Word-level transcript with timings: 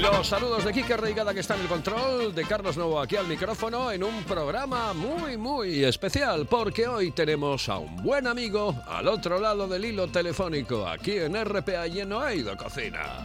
Los 0.00 0.26
saludos 0.26 0.64
de 0.64 0.72
Kike 0.72 0.96
Reigada 0.96 1.32
que 1.32 1.40
está 1.40 1.54
en 1.54 1.62
el 1.62 1.68
control, 1.68 2.34
de 2.34 2.44
Carlos 2.44 2.76
Novo 2.76 3.00
aquí 3.00 3.16
al 3.16 3.26
micrófono 3.26 3.90
en 3.92 4.02
un 4.02 4.24
programa 4.24 4.92
muy 4.92 5.36
muy 5.36 5.84
especial 5.84 6.46
porque 6.46 6.86
hoy 6.86 7.12
tenemos 7.12 7.68
a 7.68 7.78
un 7.78 7.96
buen 8.02 8.26
amigo 8.26 8.74
al 8.86 9.08
otro 9.08 9.38
lado 9.38 9.68
del 9.68 9.84
hilo 9.84 10.08
telefónico 10.08 10.86
aquí 10.86 11.18
en 11.18 11.42
RPA 11.42 11.86
y 11.86 12.00
en 12.00 12.12
Oído 12.12 12.56
Cocina. 12.56 13.24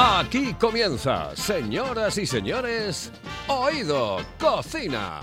Aquí 0.00 0.54
comienza, 0.54 1.34
señoras 1.34 2.18
y 2.18 2.24
señores, 2.24 3.10
Oído 3.48 4.18
Cocina. 4.38 5.22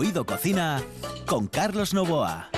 Oído 0.00 0.24
Cocina 0.24 0.82
con 1.26 1.46
Carlos 1.46 1.92
Novoa. 1.92 2.48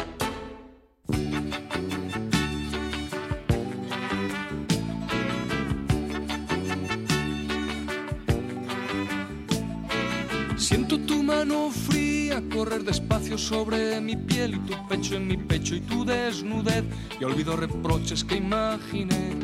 Siento 10.57 11.01
tu 11.01 11.25
mano 11.25 11.73
fría 11.73 12.41
correr 12.55 12.85
despacio 12.85 13.37
sobre 13.37 14.01
mi 14.01 14.17
piel 14.17 14.55
y 14.55 14.59
tu 14.61 14.87
pecho 14.87 15.17
en 15.17 15.27
mi 15.27 15.37
pecho 15.37 15.75
y 15.75 15.81
tu 15.81 16.05
desnudez 16.05 16.85
y 17.19 17.25
olvido 17.25 17.57
reproches 17.57 18.23
que 18.23 18.37
imaginé. 18.37 19.37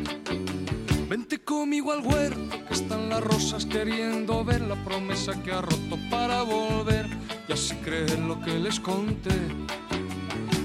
Vente 1.09 1.43
conmigo 1.43 1.91
al 1.91 1.99
huerto, 1.99 2.65
que 2.65 2.75
están 2.75 3.09
las 3.09 3.21
rosas 3.21 3.65
queriendo 3.65 4.45
ver 4.45 4.61
la 4.61 4.81
promesa 4.85 5.33
que 5.43 5.51
ha 5.51 5.59
roto 5.59 5.97
para 6.09 6.43
volver 6.43 7.18
y 7.49 7.53
así 7.53 7.75
creer 7.77 8.19
lo 8.19 8.39
que 8.41 8.53
les 8.59 8.79
conté. 8.79 9.35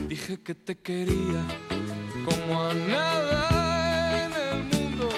Dije 0.06 0.38
que 0.40 0.54
te 0.54 0.76
quería 0.76 1.42
como 2.24 2.62
a 2.62 2.74
nada 2.74 4.26
en 4.26 4.32
el 4.48 4.64
mundo, 4.64 5.08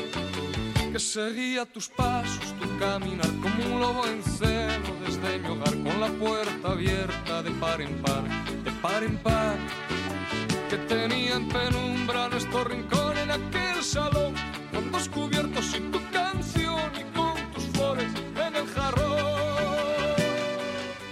que 0.93 0.99
seguía 0.99 1.66
tus 1.66 1.88
pasos, 1.88 2.54
tu 2.60 2.78
caminar 2.78 3.31
como 3.43 3.75
un 3.75 3.81
lobo 3.81 4.06
en 4.06 4.22
celo 4.22 4.93
desde 5.04 5.38
mi 5.41 5.49
hogar 5.49 5.75
con 5.82 6.00
la 6.00 6.09
puerta 6.09 6.69
abierta 6.72 7.43
de 7.43 7.50
par 7.53 7.81
en 7.81 7.94
par, 8.03 8.25
de 8.65 8.71
par 8.83 9.03
en 9.03 9.16
par, 9.19 9.56
que 10.71 10.77
tenía 10.94 11.34
en 11.34 11.48
penumbra 11.48 12.28
nuestro 12.28 12.65
rincón 12.65 13.19
en 13.19 13.31
aquel 13.31 13.83
salón 13.83 14.34
con 14.72 14.93
dos 14.93 15.09
cubiertos 15.09 15.75
y 15.77 15.81
tu 15.91 16.00
canción 16.10 16.26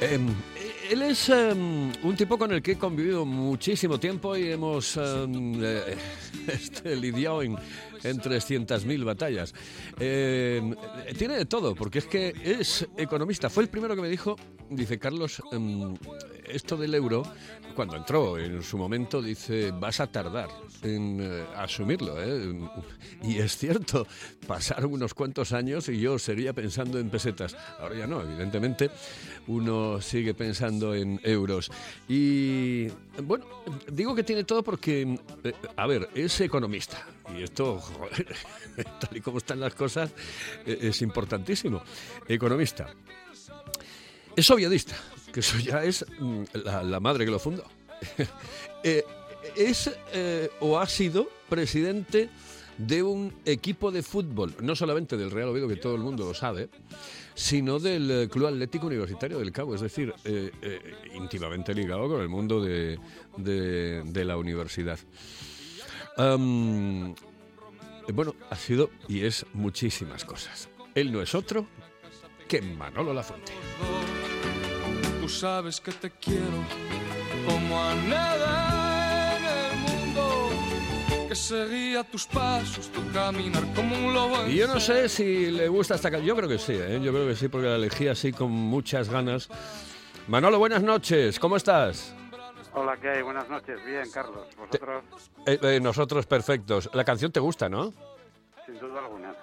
Em, 0.05 0.29
él 0.91 1.03
es 1.03 1.31
em, 1.31 1.91
un 2.03 2.15
tipo 2.15 2.37
con 2.37 2.53
el 2.53 2.61
que 2.61 2.73
he 2.73 2.77
convivido 2.77 3.25
muchísimo 3.25 3.99
tiempo 3.99 4.37
y 4.37 4.51
hemos 4.51 4.99
em, 4.99 5.65
eh, 5.65 5.97
este, 6.47 6.95
lidiado 6.95 7.43
en, 7.43 7.57
en 8.05 8.21
300.000 8.21 9.05
batallas. 9.05 9.55
Em, 9.99 10.75
tiene 11.19 11.37
de 11.37 11.47
todo, 11.47 11.75
porque 11.75 11.99
es 11.99 12.07
que 12.07 12.33
es 12.45 12.87
economista. 12.97 13.51
Fue 13.51 13.63
el 13.63 13.69
primero 13.69 13.95
que 13.97 14.03
me 14.03 14.09
dijo, 14.09 14.37
dice 14.71 14.99
Carlos, 14.99 15.43
em, 15.53 15.95
esto 16.47 16.77
del 16.77 16.95
euro, 16.95 17.23
cuando 17.75 17.97
entró 17.97 18.39
en 18.39 18.63
su 18.63 18.79
momento, 18.79 19.21
dice, 19.21 19.73
vas 19.73 20.01
a 20.01 20.07
tardar 20.07 20.49
en 20.83 21.19
eh, 21.21 21.45
asumirlo. 21.57 22.23
¿eh? 22.23 22.57
Y 23.23 23.39
es 23.39 23.57
cierto, 23.57 24.07
pasaron 24.47 24.93
unos 24.93 25.15
cuantos 25.15 25.53
años 25.53 25.89
y 25.89 25.99
yo 25.99 26.19
seguía 26.19 26.53
pensando 26.53 26.99
en 26.99 27.11
pesetas. 27.11 27.57
Ahora 27.81 27.97
ya 27.97 28.07
no, 28.07 28.23
evidentemente, 28.23 28.91
uno 29.47 30.01
sigue 30.01 30.35
pensando 30.35 30.95
en 30.95 31.21
euros. 31.25 31.71
Y 32.09 32.89
bueno, 33.23 33.47
digo 33.91 34.15
que 34.15 34.23
tiene 34.23 34.45
todo 34.45 34.63
porque, 34.63 35.19
eh, 35.45 35.53
a 35.77 35.87
ver, 35.87 36.09
es 36.15 36.41
economista. 36.41 37.07
Y 37.37 37.43
esto, 37.43 37.81
tal 39.01 39.17
y 39.17 39.21
como 39.21 39.39
están 39.39 39.61
las 39.61 39.75
cosas, 39.75 40.11
eh, 40.67 40.79
es 40.83 41.03
importantísimo. 41.03 41.83
Economista. 42.29 42.93
Es 44.37 44.51
obviadista, 44.51 44.97
que 45.33 45.41
eso 45.41 45.59
ya 45.59 45.85
es 45.85 46.05
mm, 46.19 46.43
la, 46.65 47.01
madre 47.01 47.25
que 47.25 47.31
lo 47.31 47.39
fundó. 47.39 47.65
Eh, 48.87 49.03
es 49.57 49.91
eh, 50.13 50.51
o 50.61 50.79
ha 50.79 50.87
sido 50.87 51.29
presidente 51.49 52.29
de 52.79 53.03
un 53.03 53.33
equipo 53.45 53.91
de 53.91 54.03
fútbol, 54.03 54.55
no 54.61 54.75
solamente 54.75 55.17
del 55.17 55.31
Real 55.31 55.49
Oviedo, 55.49 55.69
que 55.69 55.77
todo 55.77 55.95
el 55.95 56.01
mundo 56.01 56.25
lo 56.25 56.35
sabe, 56.35 56.69
sino 57.35 57.79
del 57.79 58.11
eh, 58.11 58.29
Club 58.29 58.49
Atlético 58.49 58.89
Universitario 58.89 59.39
del 59.39 59.53
Cabo, 59.53 59.75
es 59.75 59.81
decir, 59.81 60.13
eh, 60.25 60.51
íntimamente 61.15 61.73
ligado 61.73 62.09
con 62.09 62.21
el 62.21 62.29
mundo 62.29 62.61
de 62.61 62.99
la 64.25 64.37
universidad. 64.37 64.99
Am, 66.17 67.15
bueno, 68.13 68.35
ha 68.51 68.57
sido 68.57 68.91
y 69.09 69.25
es 69.25 69.47
muchísimas 69.53 70.25
cosas. 70.25 70.69
Él 70.95 71.11
no 71.11 71.21
es 71.21 71.35
otro 71.35 71.67
que 72.47 72.63
Manolo 72.63 73.13
Lafuente. 73.13 73.53
Tú 75.21 75.29
sabes 75.29 75.81
que 75.81 75.91
te 75.91 76.11
quiero 76.11 76.65
como 77.49 77.83
a 77.83 77.95
nada 77.95 79.37
en 79.37 79.45
el 79.45 79.79
mundo, 79.79 80.51
que 81.29 81.35
seguía 81.35 82.05
tus 82.05 82.27
pasos, 82.27 82.91
tu 82.93 83.01
caminar 83.13 83.65
como 83.75 83.97
un 83.97 84.15
lobo. 84.15 84.47
Y 84.47 84.57
yo 84.57 84.69
no 84.69 84.79
sé 84.79 85.09
si 85.09 85.51
le 85.51 85.69
gusta 85.69 85.97
esta 85.97 86.11
canción. 86.11 86.29
Yo 86.29 86.37
creo 86.37 86.49
que 86.49 86.59
sí, 86.59 86.75
¿eh? 86.75 87.01
yo 87.03 87.13
creo 87.13 87.27
que 87.27 87.35
sí, 87.35 87.49
porque 87.49 87.67
la 87.69 87.77
elegí 87.77 88.07
así 88.07 88.33
con 88.33 88.53
muchas 88.53 89.09
ganas. 89.09 89.49
Manolo, 90.29 90.59
buenas 90.59 90.83
noches, 90.83 91.39
¿cómo 91.41 91.57
estás? 91.57 92.15
Hola, 92.75 92.97
¿qué 93.01 93.09
hay? 93.09 93.23
Buenas 93.23 93.49
noches. 93.49 93.85
Bien, 93.85 94.05
Carlos. 94.13 94.49
Vosotros, 94.57 95.05
Eh, 95.47 95.59
eh, 95.63 95.81
nosotros 95.81 96.27
perfectos. 96.27 96.91
La 96.95 97.05
canción 97.05 97.31
te 97.33 97.41
gusta, 97.41 97.69
¿no? 97.69 97.93
sin 98.67 98.79
duda 98.79 98.99
alguna. 99.01 99.35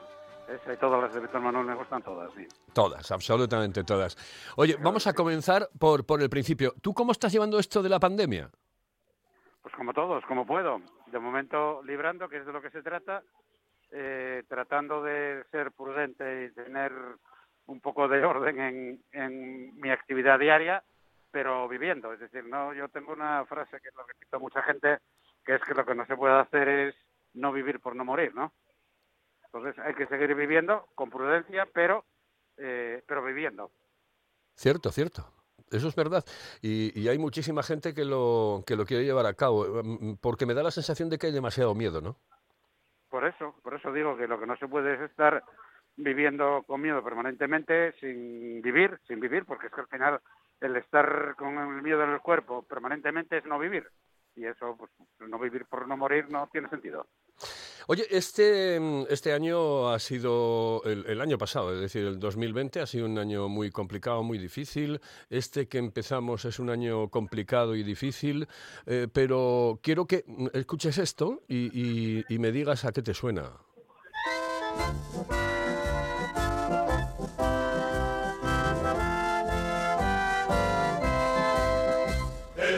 Esa 0.49 0.73
y 0.73 0.77
todas 0.77 0.99
las 1.01 1.13
de 1.13 1.19
Víctor 1.21 1.39
Manuel 1.41 1.65
me 1.65 1.75
gustan 1.75 2.01
todas, 2.01 2.33
sí. 2.33 2.45
Todas, 2.73 3.09
absolutamente 3.11 3.83
todas. 3.83 4.17
Oye, 4.57 4.75
vamos 4.81 5.05
a 5.07 5.13
comenzar 5.13 5.69
por, 5.79 6.05
por 6.05 6.21
el 6.21 6.29
principio. 6.29 6.73
¿Tú 6.81 6.93
cómo 6.93 7.11
estás 7.11 7.31
llevando 7.31 7.59
esto 7.59 7.81
de 7.83 7.89
la 7.89 7.99
pandemia? 7.99 8.49
Pues 9.61 9.73
como 9.75 9.93
todos, 9.93 10.25
como 10.25 10.45
puedo. 10.45 10.81
De 11.07 11.19
momento 11.19 11.81
librando, 11.83 12.27
que 12.27 12.37
es 12.37 12.45
de 12.45 12.51
lo 12.51 12.61
que 12.61 12.71
se 12.71 12.81
trata, 12.81 13.21
eh, 13.91 14.43
tratando 14.49 15.03
de 15.03 15.43
ser 15.51 15.71
prudente 15.71 16.45
y 16.45 16.51
tener 16.53 16.91
un 17.67 17.79
poco 17.79 18.07
de 18.07 18.25
orden 18.25 18.59
en, 18.59 19.03
en 19.11 19.79
mi 19.79 19.91
actividad 19.91 20.39
diaria, 20.39 20.83
pero 21.31 21.67
viviendo. 21.67 22.13
Es 22.13 22.19
decir, 22.19 22.45
no, 22.45 22.73
yo 22.73 22.89
tengo 22.89 23.13
una 23.13 23.45
frase 23.45 23.79
que 23.79 23.89
lo 23.95 24.05
repito 24.05 24.37
a 24.37 24.39
mucha 24.39 24.61
gente, 24.63 24.99
que 25.45 25.55
es 25.55 25.61
que 25.61 25.73
lo 25.73 25.85
que 25.85 25.95
no 25.95 26.05
se 26.05 26.15
puede 26.15 26.39
hacer 26.39 26.67
es 26.67 26.95
no 27.33 27.51
vivir 27.51 27.79
por 27.79 27.95
no 27.95 28.05
morir, 28.05 28.35
¿no? 28.35 28.51
Entonces 29.45 29.77
hay 29.83 29.93
que 29.95 30.07
seguir 30.07 30.33
viviendo 30.35 30.87
con 30.95 31.09
prudencia, 31.09 31.67
pero, 31.73 32.05
eh, 32.57 33.03
pero 33.05 33.23
viviendo. 33.23 33.71
Cierto, 34.55 34.91
cierto. 34.91 35.25
Eso 35.71 35.87
es 35.87 35.95
verdad. 35.95 36.23
Y, 36.61 36.99
y 36.99 37.07
hay 37.07 37.17
muchísima 37.17 37.63
gente 37.63 37.93
que 37.93 38.03
lo, 38.03 38.63
que 38.67 38.75
lo 38.75 38.85
quiere 38.85 39.05
llevar 39.05 39.25
a 39.25 39.33
cabo, 39.33 39.65
mm, 39.83 40.15
porque 40.21 40.45
me 40.45 40.53
da 40.53 40.63
la 40.63 40.71
sensación 40.71 41.09
de 41.09 41.17
que 41.17 41.27
hay 41.27 41.33
demasiado 41.33 41.73
miedo, 41.73 42.01
¿no? 42.01 42.17
Por 43.09 43.25
eso, 43.25 43.55
por 43.61 43.73
eso 43.75 43.91
digo 43.91 44.15
que 44.17 44.27
lo 44.27 44.39
que 44.39 44.45
no 44.45 44.55
se 44.57 44.67
puede 44.67 44.95
es 44.95 45.01
estar 45.01 45.43
viviendo 45.97 46.63
con 46.65 46.81
miedo 46.81 47.03
permanentemente 47.03 47.93
sin 47.99 48.61
vivir, 48.61 48.99
sin 49.07 49.19
vivir, 49.19 49.45
porque 49.45 49.67
es 49.67 49.73
que 49.73 49.81
al 49.81 49.87
final 49.87 50.21
el 50.61 50.75
estar 50.77 51.35
con 51.37 51.57
el 51.57 51.81
miedo 51.81 52.03
en 52.03 52.11
el 52.11 52.21
cuerpo 52.21 52.63
permanentemente 52.63 53.37
es 53.37 53.45
no 53.45 53.59
vivir. 53.59 53.87
Y 54.35 54.45
eso, 54.45 54.77
pues 54.77 54.91
no 55.19 55.37
vivir 55.39 55.65
por 55.65 55.87
no 55.87 55.97
morir 55.97 56.29
no 56.29 56.47
tiene 56.51 56.69
sentido. 56.69 57.05
Oye, 57.87 58.05
este, 58.09 58.79
este 59.11 59.33
año 59.33 59.89
ha 59.89 59.99
sido 59.99 60.81
el, 60.85 61.19
año 61.19 61.37
pasado, 61.37 61.73
es 61.73 61.81
decir, 61.81 62.05
el 62.05 62.19
2020 62.19 62.79
ha 62.79 62.85
sido 62.85 63.07
un 63.07 63.17
año 63.17 63.49
muy 63.49 63.71
complicado, 63.71 64.23
muy 64.23 64.37
difícil. 64.37 65.01
Este 65.29 65.67
que 65.67 65.79
empezamos 65.79 66.45
es 66.45 66.59
un 66.59 66.69
año 66.69 67.09
complicado 67.09 67.75
y 67.75 67.83
difícil, 67.83 68.47
eh, 68.85 69.07
pero 69.11 69.79
quiero 69.81 70.05
que 70.05 70.23
escuches 70.53 70.97
esto 70.99 71.41
y, 71.47 72.23
y 72.33 72.39
me 72.39 72.51
digas 72.51 72.85
a 72.85 72.91
qué 72.91 73.01
te 73.01 73.13
suena. 73.13 73.51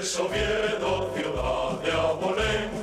Es 0.03 0.19
Oviedo, 0.19 1.13
ciudad 1.15 1.79
de 1.81 1.91
abolengo, 1.93 2.82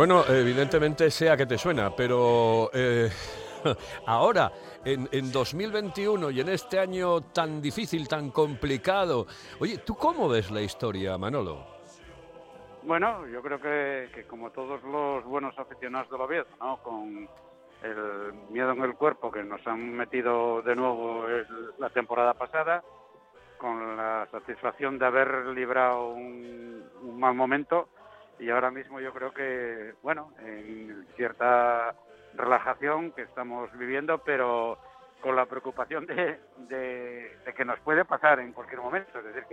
Bueno, 0.00 0.24
evidentemente 0.26 1.10
sea 1.10 1.36
que 1.36 1.44
te 1.44 1.58
suena, 1.58 1.94
pero 1.94 2.70
eh, 2.72 3.10
ahora, 4.06 4.50
en, 4.82 5.06
en 5.12 5.30
2021 5.30 6.30
y 6.30 6.40
en 6.40 6.48
este 6.48 6.78
año 6.78 7.20
tan 7.20 7.60
difícil, 7.60 8.08
tan 8.08 8.30
complicado, 8.30 9.26
oye, 9.58 9.76
¿tú 9.84 9.94
cómo 9.96 10.26
ves 10.26 10.50
la 10.50 10.62
historia, 10.62 11.18
Manolo? 11.18 11.66
Bueno, 12.82 13.26
yo 13.26 13.42
creo 13.42 13.60
que, 13.60 14.08
que 14.14 14.24
como 14.24 14.48
todos 14.52 14.82
los 14.84 15.22
buenos 15.24 15.58
aficionados 15.58 16.10
del 16.10 16.22
Oviedo, 16.22 16.46
¿no? 16.58 16.78
Con 16.78 17.28
el 17.82 18.32
miedo 18.48 18.70
en 18.72 18.82
el 18.82 18.94
cuerpo 18.94 19.30
que 19.30 19.42
nos 19.42 19.60
han 19.66 19.92
metido 19.92 20.62
de 20.62 20.76
nuevo 20.76 21.26
la 21.78 21.90
temporada 21.90 22.32
pasada, 22.32 22.82
con 23.58 23.98
la 23.98 24.26
satisfacción 24.30 24.98
de 24.98 25.04
haber 25.04 25.44
librado 25.48 26.08
un 26.14 27.18
mal 27.18 27.34
momento 27.34 27.90
y 28.40 28.48
ahora 28.48 28.70
mismo 28.70 29.00
yo 29.00 29.12
creo 29.12 29.32
que, 29.32 29.94
bueno, 30.02 30.32
en 30.40 31.06
cierta 31.14 31.94
relajación 32.34 33.12
que 33.12 33.22
estamos 33.22 33.70
viviendo, 33.78 34.18
pero 34.18 34.78
con 35.20 35.36
la 35.36 35.44
preocupación 35.44 36.06
de, 36.06 36.40
que 37.54 37.64
nos 37.64 37.78
puede 37.80 38.06
pasar 38.06 38.40
en 38.40 38.52
cualquier 38.52 38.80
momento. 38.80 39.18
Es 39.18 39.24
decir, 39.26 39.44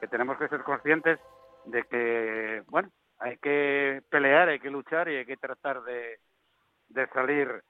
que, 0.00 0.06
tenemos 0.06 0.38
que 0.38 0.48
ser 0.48 0.62
conscientes 0.62 1.18
de 1.64 1.82
que, 1.84 2.62
bueno, 2.68 2.90
hay 3.18 3.36
que 3.38 4.02
pelear, 4.08 4.48
hay 4.48 4.60
que 4.60 4.70
luchar 4.70 5.08
y 5.08 5.16
hay 5.16 5.26
que 5.26 5.36
tratar 5.36 5.82
de, 5.82 6.18
de 6.88 7.06
salir 7.08 7.62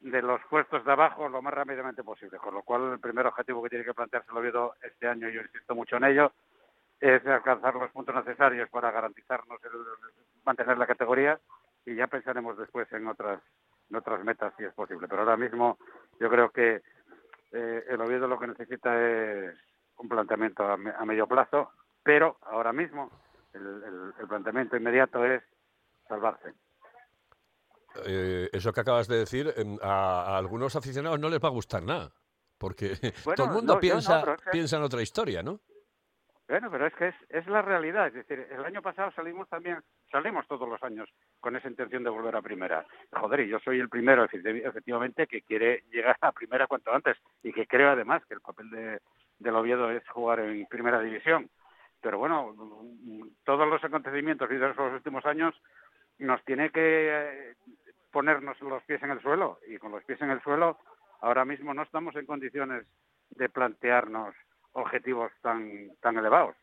de 0.00 0.22
los 0.22 0.40
puestos 0.48 0.84
de 0.84 0.92
abajo 0.92 1.28
lo 1.28 1.42
más 1.42 1.52
rápidamente 1.52 2.02
posible. 2.02 2.38
Con 2.38 2.54
lo 2.54 2.62
cual, 2.62 2.92
el 2.92 3.00
primer 3.00 3.26
objetivo 3.26 3.62
que 3.62 3.70
tiene 3.70 3.84
que 3.84 3.94
plantearse 3.94 4.30
el 4.30 4.38
Oviedo 4.38 4.74
este 4.82 5.06
año, 5.06 5.28
yo 5.28 5.42
insisto 5.42 5.74
mucho 5.74 5.96
en 5.96 6.04
ello, 6.04 6.32
es 7.00 7.24
alcanzar 7.26 7.74
los 7.74 7.90
puntos 7.92 8.14
necesarios 8.14 8.68
para 8.70 8.90
garantizarnos 8.90 9.58
el, 9.64 9.70
mantener 10.44 10.78
la 10.78 10.86
categoría 10.86 11.38
y 11.86 11.94
ya 11.94 12.06
pensaremos 12.06 12.56
después 12.58 12.90
en 12.92 13.06
otras 13.06 13.40
en 13.90 13.96
otras 13.96 14.22
metas 14.24 14.52
si 14.58 14.64
es 14.64 14.74
posible. 14.74 15.08
Pero 15.08 15.22
ahora 15.22 15.36
mismo 15.36 15.78
yo 16.20 16.28
creo 16.28 16.50
que 16.50 16.82
eh, 17.52 17.84
el 17.88 18.00
Oviedo 18.00 18.28
lo 18.28 18.38
que 18.38 18.46
necesita 18.48 18.90
es 19.00 19.56
un 19.96 20.08
planteamiento 20.08 20.64
a, 20.64 20.76
me- 20.76 20.90
a 20.90 21.04
medio 21.06 21.26
plazo, 21.26 21.70
pero 22.02 22.36
ahora 22.42 22.72
mismo 22.72 23.10
el, 23.54 23.62
el- 23.66 24.12
el 24.20 24.28
planteamiento 24.28 24.76
inmediato 24.76 25.24
es 25.24 25.42
salvarse. 26.06 26.52
Eh, 28.04 28.48
eso 28.52 28.72
que 28.72 28.80
acabas 28.80 29.08
de 29.08 29.16
decir, 29.18 29.52
em, 29.56 29.78
a, 29.82 30.34
a 30.34 30.38
algunos 30.38 30.76
aficionados 30.76 31.18
no 31.18 31.28
les 31.30 31.40
va 31.42 31.48
a 31.48 31.52
gustar 31.52 31.82
nada, 31.82 32.12
porque 32.58 32.92
Bueno, 33.24 33.36
todo 33.36 33.46
el 33.46 33.52
mundo 33.52 33.74
no, 33.74 33.74
yo 33.74 33.74
no, 33.74 33.80
piensa, 33.80 34.20
pero 34.20 34.34
es 34.34 34.42
que- 34.42 34.50
piensa 34.50 34.76
en 34.76 34.82
otra 34.82 35.02
historia, 35.02 35.42
¿no? 35.42 35.60
Bueno, 36.48 36.70
pero 36.70 36.86
es 36.86 36.94
que 36.94 37.08
es, 37.08 37.14
es 37.28 37.46
la 37.46 37.60
realidad. 37.60 38.06
Es 38.06 38.14
decir, 38.14 38.46
el 38.50 38.64
año 38.64 38.80
pasado 38.80 39.10
salimos 39.12 39.48
también, 39.50 39.78
salimos 40.10 40.46
todos 40.48 40.66
los 40.66 40.82
años 40.82 41.08
con 41.40 41.54
esa 41.56 41.68
intención 41.68 42.02
de 42.02 42.10
volver 42.10 42.34
a 42.36 42.42
primera. 42.42 42.86
Joder, 43.12 43.40
y 43.40 43.48
yo 43.48 43.58
soy 43.60 43.78
el 43.80 43.90
primero, 43.90 44.26
efecti- 44.26 44.66
efectivamente, 44.66 45.26
que 45.26 45.42
quiere 45.42 45.84
llegar 45.90 46.16
a 46.22 46.32
primera 46.32 46.66
cuanto 46.66 46.92
antes 46.92 47.18
y 47.42 47.52
que 47.52 47.66
creo 47.66 47.90
además 47.90 48.24
que 48.26 48.34
el 48.34 48.40
papel 48.40 48.70
de, 48.70 49.00
del 49.38 49.56
Oviedo 49.56 49.90
es 49.90 50.08
jugar 50.08 50.40
en 50.40 50.64
primera 50.66 51.00
división. 51.00 51.50
Pero 52.00 52.16
bueno, 52.18 52.54
todos 53.44 53.68
los 53.68 53.84
acontecimientos 53.84 54.48
vividos 54.48 54.76
en 54.78 54.84
los 54.84 54.94
últimos 54.94 55.26
años 55.26 55.54
nos 56.18 56.42
tiene 56.44 56.70
que 56.70 57.08
eh, 57.10 57.54
ponernos 58.10 58.58
los 58.62 58.82
pies 58.84 59.02
en 59.02 59.10
el 59.10 59.20
suelo 59.20 59.58
y 59.66 59.76
con 59.76 59.92
los 59.92 60.02
pies 60.04 60.20
en 60.22 60.30
el 60.30 60.40
suelo 60.40 60.78
ahora 61.20 61.44
mismo 61.44 61.74
no 61.74 61.82
estamos 61.82 62.14
en 62.16 62.24
condiciones 62.24 62.86
de 63.30 63.48
plantearnos 63.48 64.34
objetivos 64.72 65.32
tan 65.42 65.90
tan 66.00 66.16
elevados. 66.18 66.56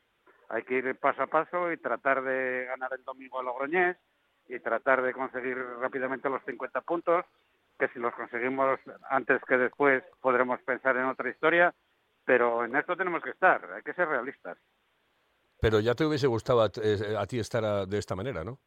Hay 0.49 0.63
que 0.63 0.75
ir 0.75 0.95
paso 0.99 1.23
a 1.23 1.27
paso 1.27 1.71
y 1.71 1.77
tratar 1.77 2.21
de 2.23 2.65
ganar 2.65 2.93
el 2.93 3.03
domingo 3.03 3.39
a 3.39 3.43
Logroñés 3.43 3.97
y 4.47 4.59
tratar 4.59 5.01
de 5.01 5.11
conseguir 5.13 5.57
rápidamente 5.79 6.29
los 6.29 6.43
50 6.43 6.81
puntos, 6.81 7.25
que 7.79 7.87
si 7.89 7.99
los 7.99 8.13
conseguimos 8.13 8.79
antes 9.09 9.41
que 9.45 9.57
después 9.57 10.03
podremos 10.21 10.61
pensar 10.61 10.95
en 10.97 11.05
otra 11.05 11.29
historia, 11.29 11.73
pero 12.25 12.63
en 12.63 12.75
esto 12.75 12.95
tenemos 12.95 13.23
que 13.23 13.31
estar, 13.31 13.65
hay 13.73 13.81
que 13.81 13.93
ser 13.93 14.07
realistas. 14.07 14.57
Pero 15.59 15.79
ya 15.79 15.95
te 15.95 16.05
hubiese 16.05 16.27
gustado 16.27 16.61
a, 16.61 16.67
eh, 16.81 17.15
a 17.17 17.25
ti 17.25 17.39
estar 17.39 17.65
a- 17.65 17.85
de 17.87 17.97
esta 17.97 18.15
manera, 18.15 18.43
¿no? 18.43 18.59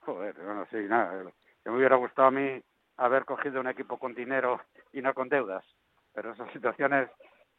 Joder, 0.00 0.34
bueno, 0.34 0.66
sí, 0.70 0.76
nada. 0.88 1.22
Me 1.64 1.72
hubiera 1.72 1.96
gustado 1.96 2.28
a 2.28 2.30
mí 2.30 2.62
haber 2.98 3.24
cogido 3.24 3.60
un 3.60 3.68
equipo 3.68 3.98
con 3.98 4.14
dinero 4.14 4.60
y 4.92 5.00
no 5.00 5.14
con 5.14 5.28
deudas. 5.28 5.64
Pero 6.12 6.32
esas 6.32 6.52
situaciones 6.52 7.08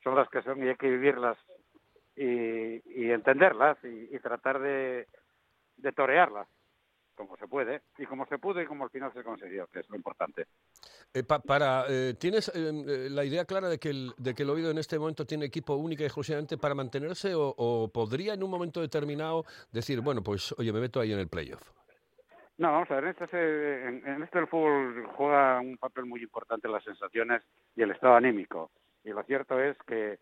son 0.06 0.16
las 0.16 0.30
que 0.30 0.44
son 0.44 0.64
y 0.64 0.70
hay 0.70 0.76
que 0.76 0.88
vivirlas 0.90 1.36
y, 2.16 2.24
y 3.04 3.12
entenderlas 3.12 3.78
y, 3.84 4.16
y 4.16 4.20
tratar 4.20 4.60
de, 4.60 5.08
de 5.78 5.92
torearlas 5.92 6.48
como 7.16 7.36
se 7.38 7.48
puede 7.48 7.82
y 7.98 8.06
como 8.06 8.26
se 8.28 8.38
pudo 8.38 8.62
y 8.62 8.68
como 8.68 8.84
al 8.84 8.90
final 8.92 9.12
se 9.14 9.24
consiguió, 9.24 9.66
que 9.68 9.80
es 9.80 9.90
lo 9.90 9.96
importante. 9.96 10.46
Eh, 11.14 11.24
pa- 11.24 11.40
para, 11.40 11.86
eh, 11.90 12.14
¿Tienes 12.20 12.50
eh, 12.50 12.70
eh, 12.88 13.10
la 13.10 13.24
idea 13.26 13.46
clara 13.46 13.68
de 13.68 13.80
que, 13.80 13.90
el, 13.90 14.14
de 14.18 14.36
que 14.36 14.44
el 14.44 14.50
Oviedo 14.52 14.70
en 14.70 14.78
este 14.78 15.00
momento 15.00 15.26
tiene 15.26 15.46
equipo 15.46 15.74
única 15.76 16.04
y 16.04 16.06
exclusivamente 16.06 16.58
para 16.58 16.76
mantenerse 16.76 17.34
o, 17.34 17.56
o 17.58 17.88
podría 17.92 18.34
en 18.36 18.44
un 18.44 18.52
momento 18.52 18.80
determinado 18.82 19.44
decir, 19.72 20.02
bueno, 20.02 20.22
pues 20.22 20.54
oye, 20.60 20.72
me 20.72 20.82
meto 20.82 21.00
ahí 21.00 21.14
en 21.14 21.20
el 21.20 21.30
playoff? 21.30 21.64
No, 22.58 22.72
vamos 22.72 22.92
a 22.92 22.96
ver, 22.96 23.06
en 23.06 23.10
este, 23.12 23.28
se- 23.28 23.88
en, 23.88 24.08
en 24.08 24.24
esto 24.24 24.38
el 24.40 24.48
fútbol 24.48 25.08
juega 25.16 25.60
un 25.62 25.78
papel 25.78 26.06
muy 26.06 26.22
importante 26.22 26.68
las 26.68 26.84
sensaciones 26.84 27.42
y 27.76 27.82
el 27.82 27.92
estado 27.92 28.16
anímico. 28.16 28.70
Y 29.06 29.12
lo 29.12 29.24
cierto 29.24 29.60
es 29.62 29.78
que 29.88 30.18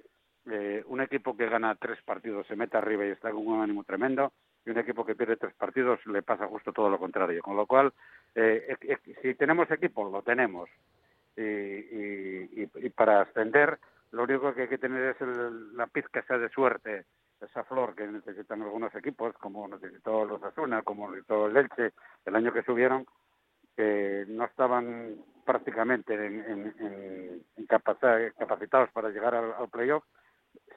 eh, 0.52 0.84
un 0.88 1.02
equipo 1.02 1.36
que 1.36 1.48
gana 1.50 1.76
tres 1.76 2.02
partidos 2.04 2.46
se 2.48 2.56
mete 2.56 2.78
arriba 2.78 3.06
y 3.06 3.12
está 3.12 3.32
con 3.32 3.48
un 3.48 3.62
ánimo 3.62 3.84
tremendo, 3.84 4.34
y 4.66 4.70
un 4.72 4.78
equipo 4.78 5.06
que 5.06 5.16
pierde 5.16 5.38
tres 5.38 5.54
partidos 5.56 6.06
le 6.06 6.22
pasa 6.22 6.48
justo 6.48 6.72
todo 6.74 6.90
lo 6.90 7.00
contrario. 7.00 7.42
Con 7.42 7.56
lo 7.56 7.66
cual, 7.66 7.94
eh, 8.36 8.76
si 9.22 9.34
tenemos 9.36 9.72
equipo, 9.72 10.10
lo 10.10 10.22
tenemos. 10.22 10.70
Y- 11.36 12.62
y 12.62 12.90
para 12.90 13.22
ascender, 13.22 13.80
lo 14.12 14.24
único 14.24 14.54
que 14.54 14.64
hay 14.64 14.68
que 14.68 14.78
tener 14.78 15.16
es 15.16 15.22
el- 15.22 15.76
la 15.76 15.88
pizca 15.88 16.20
esa 16.20 16.38
de 16.38 16.50
suerte, 16.50 17.06
esa 17.42 17.64
flor 17.64 17.96
que 17.96 18.06
necesitan 18.08 18.62
algunos 18.62 18.94
equipos, 18.96 19.34
como 19.38 19.68
necesitó 19.68 20.26
los 20.26 20.44
Asuna, 20.44 20.82
como 20.84 21.10
necesitó 21.10 21.48
el 21.48 21.58
Elche, 21.58 21.92
el 22.26 22.36
año 22.36 22.54
que 22.54 22.64
subieron, 22.64 23.06
que 23.76 24.26
no 24.28 24.46
estaban 24.46 25.16
prácticamente 25.46 26.14
en, 26.14 26.40
en- 26.46 26.76
en- 26.80 27.44
en 27.58 27.68
capaci- 27.68 28.34
capacitados 28.38 28.90
para 28.92 29.10
llegar 29.10 29.36
al, 29.36 29.54
al 29.54 29.70
playoff, 29.70 30.04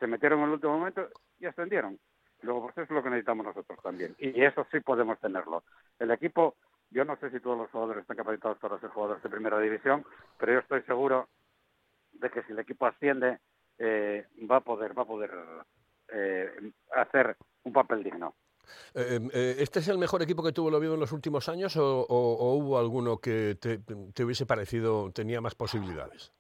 se 0.01 0.07
metieron 0.07 0.41
en 0.41 0.47
el 0.47 0.51
último 0.53 0.79
momento 0.79 1.09
y 1.39 1.47
ascendieron. 1.47 1.99
Luego, 2.43 2.63
pues 2.63 2.73
eso 2.75 2.83
es 2.83 2.91
lo 2.91 3.03
que 3.03 3.11
necesitamos 3.11 3.47
nosotros 3.47 3.79
también. 3.83 4.15
Y 4.19 4.43
eso 4.43 4.67
sí 4.71 4.81
podemos 4.81 5.19
tenerlo. 5.21 5.65
El 5.99 6.11
equipo, 6.11 6.57
yo 6.91 7.05
no 7.05 7.17
sé 7.17 7.31
si 7.31 7.41
todos 7.41 7.57
los 7.59 7.71
jugadores 7.71 8.03
están 8.03 8.17
capacitados 8.17 8.59
para 8.59 8.79
ser 8.81 8.91
jugadores 8.91 9.23
de 9.23 9.29
primera 9.31 9.59
división, 9.59 10.05
pero 10.39 10.53
yo 10.53 10.59
estoy 10.61 10.83
seguro 10.83 11.29
de 12.13 12.31
que 12.31 12.43
si 12.45 12.53
el 12.53 12.59
equipo 12.59 12.87
asciende 12.87 13.39
eh, 13.79 14.27
va 14.51 14.57
a 14.57 14.61
poder 14.61 14.97
va 14.99 15.03
a 15.03 15.07
poder 15.07 15.31
eh, 16.09 16.73
hacer 16.95 17.37
un 17.65 17.73
papel 17.73 18.03
digno. 18.03 18.35
Eh, 18.95 19.21
eh, 19.33 19.57
¿Este 19.59 19.81
es 19.81 19.89
el 19.89 19.99
mejor 19.99 20.23
equipo 20.23 20.43
que 20.43 20.53
tuvo 20.53 20.69
el 20.69 20.75
Oviedo 20.75 20.95
en 20.95 21.01
los 21.01 21.13
últimos 21.13 21.49
años 21.49 21.77
o, 21.77 22.01
o- 22.03 22.55
hubo 22.55 22.79
alguno 22.79 23.19
que 23.19 23.57
te, 23.61 23.81
hubiese 24.25 24.47
parecido 24.47 25.11
tenía 25.13 25.41
más 25.41 25.55
posibilidades? 25.55 26.33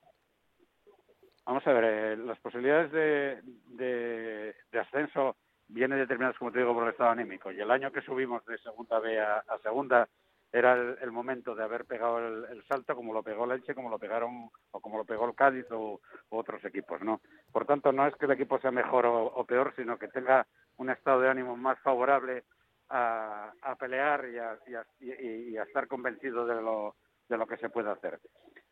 Vamos 1.44 1.66
a 1.66 1.72
ver, 1.72 1.84
eh, 1.84 2.16
las 2.16 2.38
posibilidades 2.40 2.90
de, 2.90 3.42
de, 3.76 4.80
ascenso 4.80 5.36
vienen 5.68 5.98
determinadas, 5.98 6.36
como 6.38 6.50
te 6.50 6.58
digo, 6.58 6.74
por 6.74 6.84
el 6.84 6.90
estado 6.90 7.10
anímico. 7.10 7.52
Y 7.52 7.60
el 7.60 7.70
año 7.70 7.92
que 7.92 8.02
subimos 8.02 8.44
de 8.46 8.58
segunda 8.58 8.98
B 8.98 9.20
a 9.20 9.42
segunda 9.62 10.08
era 10.56 10.74
el, 10.74 11.12
momento 11.12 11.54
de 11.54 11.62
haber 11.62 11.84
pegado 11.84 12.18
el, 12.18 12.64
salto, 12.66 12.94
como 12.94 13.12
lo 13.12 13.22
pegó 13.22 13.44
el 13.44 13.52
Elche, 13.52 13.74
como 13.74 13.90
lo 13.90 13.98
pegaron 13.98 14.48
o 14.70 14.80
como 14.80 14.96
lo 14.96 15.04
pegó 15.04 15.26
el 15.26 15.34
Cádiz 15.34 15.66
o, 15.70 16.00
otros 16.30 16.64
equipos, 16.64 17.02
¿no? 17.02 17.20
Por 17.52 17.66
tanto, 17.66 17.92
no 17.92 18.06
es 18.06 18.14
que 18.16 18.24
el 18.24 18.32
equipo 18.32 18.58
sea 18.58 18.70
mejor 18.70 19.04
o, 19.06 19.44
peor, 19.44 19.74
sino 19.76 19.98
que 19.98 20.08
tenga 20.08 20.46
un 20.78 20.90
estado 20.90 21.20
de 21.20 21.28
ánimo 21.28 21.56
más 21.56 21.78
favorable 21.80 22.44
a, 22.88 23.52
pelear 23.78 24.28
y 24.28 24.38
a, 24.38 24.58
y, 24.66 24.74
a, 24.74 24.86
y 25.00 25.56
a 25.58 25.64
estar 25.64 25.86
convencido 25.88 26.46
de 26.46 26.54
lo, 26.54 26.96
de 27.28 27.36
lo 27.36 27.46
que 27.46 27.56
se 27.58 27.68
puede 27.68 27.90
hacer. 27.90 28.18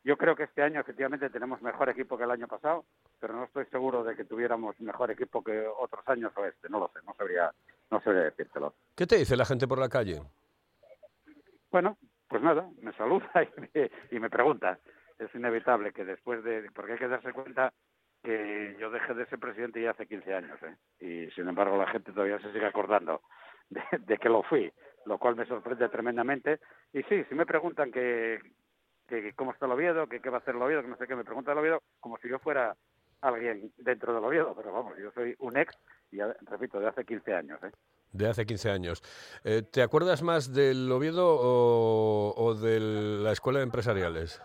Yo 0.04 0.16
creo 0.16 0.36
que 0.36 0.44
este 0.44 0.62
año 0.62 0.80
efectivamente 0.80 1.30
tenemos 1.30 1.60
mejor 1.62 1.88
equipo 1.88 2.16
que 2.16 2.24
el 2.24 2.30
año 2.30 2.46
pasado, 2.46 2.84
pero 3.20 3.34
no 3.34 3.44
estoy 3.44 3.64
seguro 3.66 4.04
de 4.04 4.14
que 4.14 4.24
tuviéramos 4.24 4.78
mejor 4.80 5.10
equipo 5.10 5.42
que 5.42 5.66
otros 5.66 6.06
años 6.08 6.32
o 6.36 6.44
este. 6.44 6.68
No 6.68 6.78
lo 6.78 6.88
sé, 6.88 7.00
no 7.06 7.14
sabría, 7.14 7.50
no 7.90 8.00
sabría 8.02 8.24
decírtelo. 8.24 8.74
¿Qué 8.94 9.06
te 9.06 9.16
dice 9.16 9.36
la 9.36 9.46
gente 9.46 9.66
por 9.66 9.78
la 9.78 9.88
calle? 9.88 10.20
Bueno, 11.74 11.98
pues 12.28 12.40
nada, 12.40 12.70
me 12.82 12.92
saluda 12.92 13.28
y 13.42 13.60
me, 13.60 13.90
y 14.12 14.20
me 14.20 14.30
pregunta. 14.30 14.78
Es 15.18 15.34
inevitable 15.34 15.92
que 15.92 16.04
después 16.04 16.44
de, 16.44 16.70
porque 16.72 16.92
hay 16.92 16.98
que 17.00 17.08
darse 17.08 17.32
cuenta 17.32 17.72
que 18.22 18.76
yo 18.78 18.92
dejé 18.92 19.12
de 19.14 19.26
ser 19.26 19.40
presidente 19.40 19.82
ya 19.82 19.90
hace 19.90 20.06
15 20.06 20.34
años, 20.34 20.56
¿eh? 20.62 20.76
y 21.00 21.30
sin 21.32 21.48
embargo 21.48 21.76
la 21.76 21.88
gente 21.88 22.12
todavía 22.12 22.38
se 22.38 22.52
sigue 22.52 22.64
acordando 22.64 23.22
de, 23.70 23.82
de 23.98 24.18
que 24.18 24.28
lo 24.28 24.44
fui, 24.44 24.72
lo 25.04 25.18
cual 25.18 25.34
me 25.34 25.46
sorprende 25.46 25.88
tremendamente. 25.88 26.60
Y 26.92 27.02
sí, 27.02 27.24
si 27.28 27.34
me 27.34 27.44
preguntan 27.44 27.90
que, 27.90 28.38
que 29.08 29.32
cómo 29.32 29.50
está 29.50 29.66
el 29.66 29.72
Oviedo, 29.72 30.06
que 30.06 30.20
qué 30.20 30.30
va 30.30 30.36
a 30.36 30.40
hacer 30.42 30.54
el 30.54 30.62
Oviedo, 30.62 30.82
que 30.82 30.88
no 30.88 30.96
sé 30.96 31.08
qué, 31.08 31.16
me 31.16 31.24
pregunta 31.24 31.50
el 31.50 31.58
Oviedo 31.58 31.82
como 31.98 32.18
si 32.18 32.28
yo 32.28 32.38
fuera 32.38 32.76
alguien 33.20 33.72
dentro 33.78 34.14
del 34.14 34.22
Oviedo, 34.22 34.54
pero 34.54 34.72
vamos, 34.72 34.96
yo 34.96 35.10
soy 35.10 35.34
un 35.40 35.56
ex, 35.56 35.76
y 36.12 36.20
repito, 36.20 36.78
de 36.78 36.86
hace 36.86 37.04
15 37.04 37.34
años. 37.34 37.60
¿eh? 37.64 37.72
De 38.14 38.28
hace 38.28 38.46
15 38.46 38.70
años. 38.70 39.02
Eh, 39.42 39.62
¿Te 39.62 39.82
acuerdas 39.82 40.22
más 40.22 40.54
del 40.54 40.90
Oviedo 40.92 41.26
o, 41.36 42.32
o 42.36 42.54
de 42.54 42.78
la 42.78 43.32
Escuela 43.32 43.58
de 43.58 43.64
Empresariales? 43.64 44.40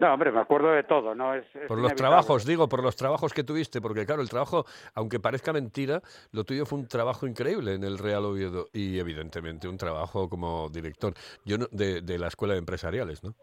No, 0.00 0.12
hombre, 0.12 0.32
me 0.32 0.40
acuerdo 0.40 0.72
de 0.72 0.82
todo, 0.82 1.14
¿no? 1.14 1.34
Es, 1.34 1.46
es 1.54 1.68
Por 1.68 1.78
los 1.78 1.94
trabajos, 1.94 2.44
digo, 2.44 2.68
por 2.68 2.82
los 2.82 2.96
trabajos 2.96 3.32
que 3.32 3.44
tuviste, 3.44 3.80
porque 3.80 4.04
claro, 4.04 4.22
el 4.22 4.28
trabajo, 4.28 4.64
aunque 4.94 5.20
parezca 5.20 5.52
mentira, 5.52 6.02
lo 6.32 6.42
tuyo 6.42 6.66
fue 6.66 6.80
un 6.80 6.88
trabajo 6.88 7.28
increíble 7.28 7.74
en 7.74 7.84
el 7.84 7.96
Real 7.96 8.24
Oviedo 8.24 8.66
y 8.72 8.98
evidentemente 8.98 9.68
un 9.68 9.76
trabajo 9.78 10.28
como 10.28 10.68
director 10.70 11.14
yo 11.44 11.58
no- 11.58 11.68
de, 11.70 12.00
de 12.02 12.18
la 12.18 12.26
Escuela 12.26 12.54
de 12.54 12.58
Empresariales, 12.58 13.22
¿no? 13.22 13.34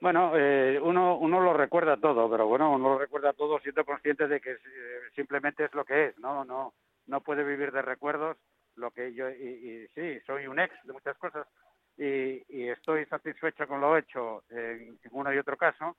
Bueno, 0.00 0.32
eh, 0.34 0.80
uno, 0.82 1.16
uno 1.18 1.40
lo 1.40 1.52
recuerda 1.54 1.96
todo, 1.96 2.28
pero 2.28 2.48
bueno, 2.48 2.72
uno 2.72 2.88
lo 2.94 2.98
recuerda 2.98 3.32
todo 3.32 3.60
siendo 3.60 3.84
consciente 3.84 4.26
de 4.26 4.40
que 4.40 4.50
eh, 4.52 4.56
simplemente 5.14 5.64
es 5.64 5.74
lo 5.74 5.84
que 5.84 6.06
es, 6.06 6.18
¿no? 6.18 6.44
No, 6.44 6.74
no 7.08 7.20
puede 7.20 7.42
vivir 7.44 7.72
de 7.72 7.82
recuerdos, 7.82 8.36
lo 8.76 8.90
que 8.92 9.12
yo, 9.12 9.28
y, 9.30 9.34
y 9.34 9.88
sí, 9.94 10.20
soy 10.24 10.46
un 10.46 10.60
ex 10.60 10.72
de 10.84 10.92
muchas 10.92 11.16
cosas 11.18 11.46
y, 11.96 12.44
y 12.48 12.68
estoy 12.68 13.04
satisfecho 13.06 13.66
con 13.66 13.80
lo 13.80 13.96
hecho 13.96 14.44
en, 14.50 14.98
uno 15.10 15.32
y 15.32 15.38
otro 15.38 15.56
caso 15.56 15.96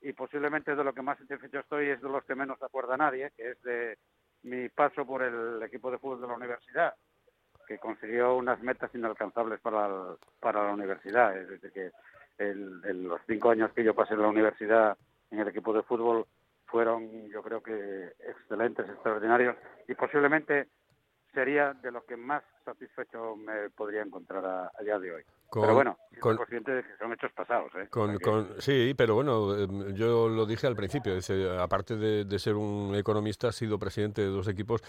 y 0.00 0.12
posiblemente 0.14 0.74
de 0.74 0.82
lo 0.82 0.94
que 0.94 1.02
más 1.02 1.18
satisfecho 1.18 1.58
estoy 1.60 1.88
es 1.90 2.00
de 2.00 2.08
los 2.08 2.24
que 2.24 2.34
menos 2.34 2.60
acuerda 2.62 2.96
nadie, 2.96 3.30
que 3.36 3.50
es 3.50 3.62
de 3.62 3.98
mi 4.44 4.68
paso 4.70 5.04
por 5.06 5.22
el 5.22 5.62
equipo 5.62 5.90
de 5.90 5.98
fútbol 5.98 6.20
de 6.22 6.26
la 6.26 6.34
universidad, 6.34 6.94
que 7.68 7.78
consiguió 7.78 8.34
unas 8.36 8.60
metas 8.62 8.92
inalcanzables 8.94 9.60
para, 9.60 9.88
para 10.40 10.64
la 10.64 10.72
universidad, 10.72 11.36
es 11.36 11.48
decir, 11.48 11.70
que 11.72 11.90
el- 12.38 12.80
el- 12.84 13.04
los 13.04 13.20
cinco 13.26 13.50
años 13.50 13.72
que 13.72 13.84
yo 13.84 13.94
pasé 13.94 14.14
en 14.14 14.22
la 14.22 14.28
universidad 14.28 14.96
en 15.30 15.38
el 15.40 15.48
equipo 15.48 15.72
de 15.72 15.82
fútbol 15.82 16.26
fueron, 16.72 17.28
yo 17.28 17.42
creo 17.42 17.62
que 17.62 18.14
excelentes, 18.26 18.88
extraordinarios 18.88 19.56
y 19.86 19.94
posiblemente 19.94 20.68
sería 21.34 21.74
de 21.74 21.92
lo 21.92 22.04
que 22.06 22.16
más 22.16 22.42
satisfecho 22.64 23.36
me 23.36 23.68
podría 23.70 24.00
encontrar 24.00 24.44
a, 24.44 24.72
a 24.74 24.82
día 24.82 24.98
de 24.98 25.12
hoy. 25.12 25.22
Con- 25.52 25.62
Pero 25.64 25.74
bueno, 25.74 25.98
con- 26.18 26.36
consciente 26.38 26.72
de 26.72 26.82
que 26.82 26.96
son 26.98 27.12
hechos 27.12 27.30
pasados. 27.36 27.70
¿eh? 27.74 27.86
Con, 27.90 28.16
con- 28.20 28.48
sí, 28.58 28.94
pero 28.96 29.14
bueno, 29.16 29.54
em, 29.54 29.92
yo 29.94 30.26
lo 30.26 30.46
dije 30.46 30.66
al 30.66 30.74
principio, 30.74 31.14
dice, 31.14 31.58
aparte 31.58 31.94
de, 31.98 32.24
de 32.24 32.38
ser 32.38 32.54
un 32.54 32.94
economista, 32.94 33.48
ha 33.48 33.52
sido 33.52 33.78
presidente 33.78 34.22
de 34.22 34.28
dos 34.28 34.48
equipos 34.48 34.80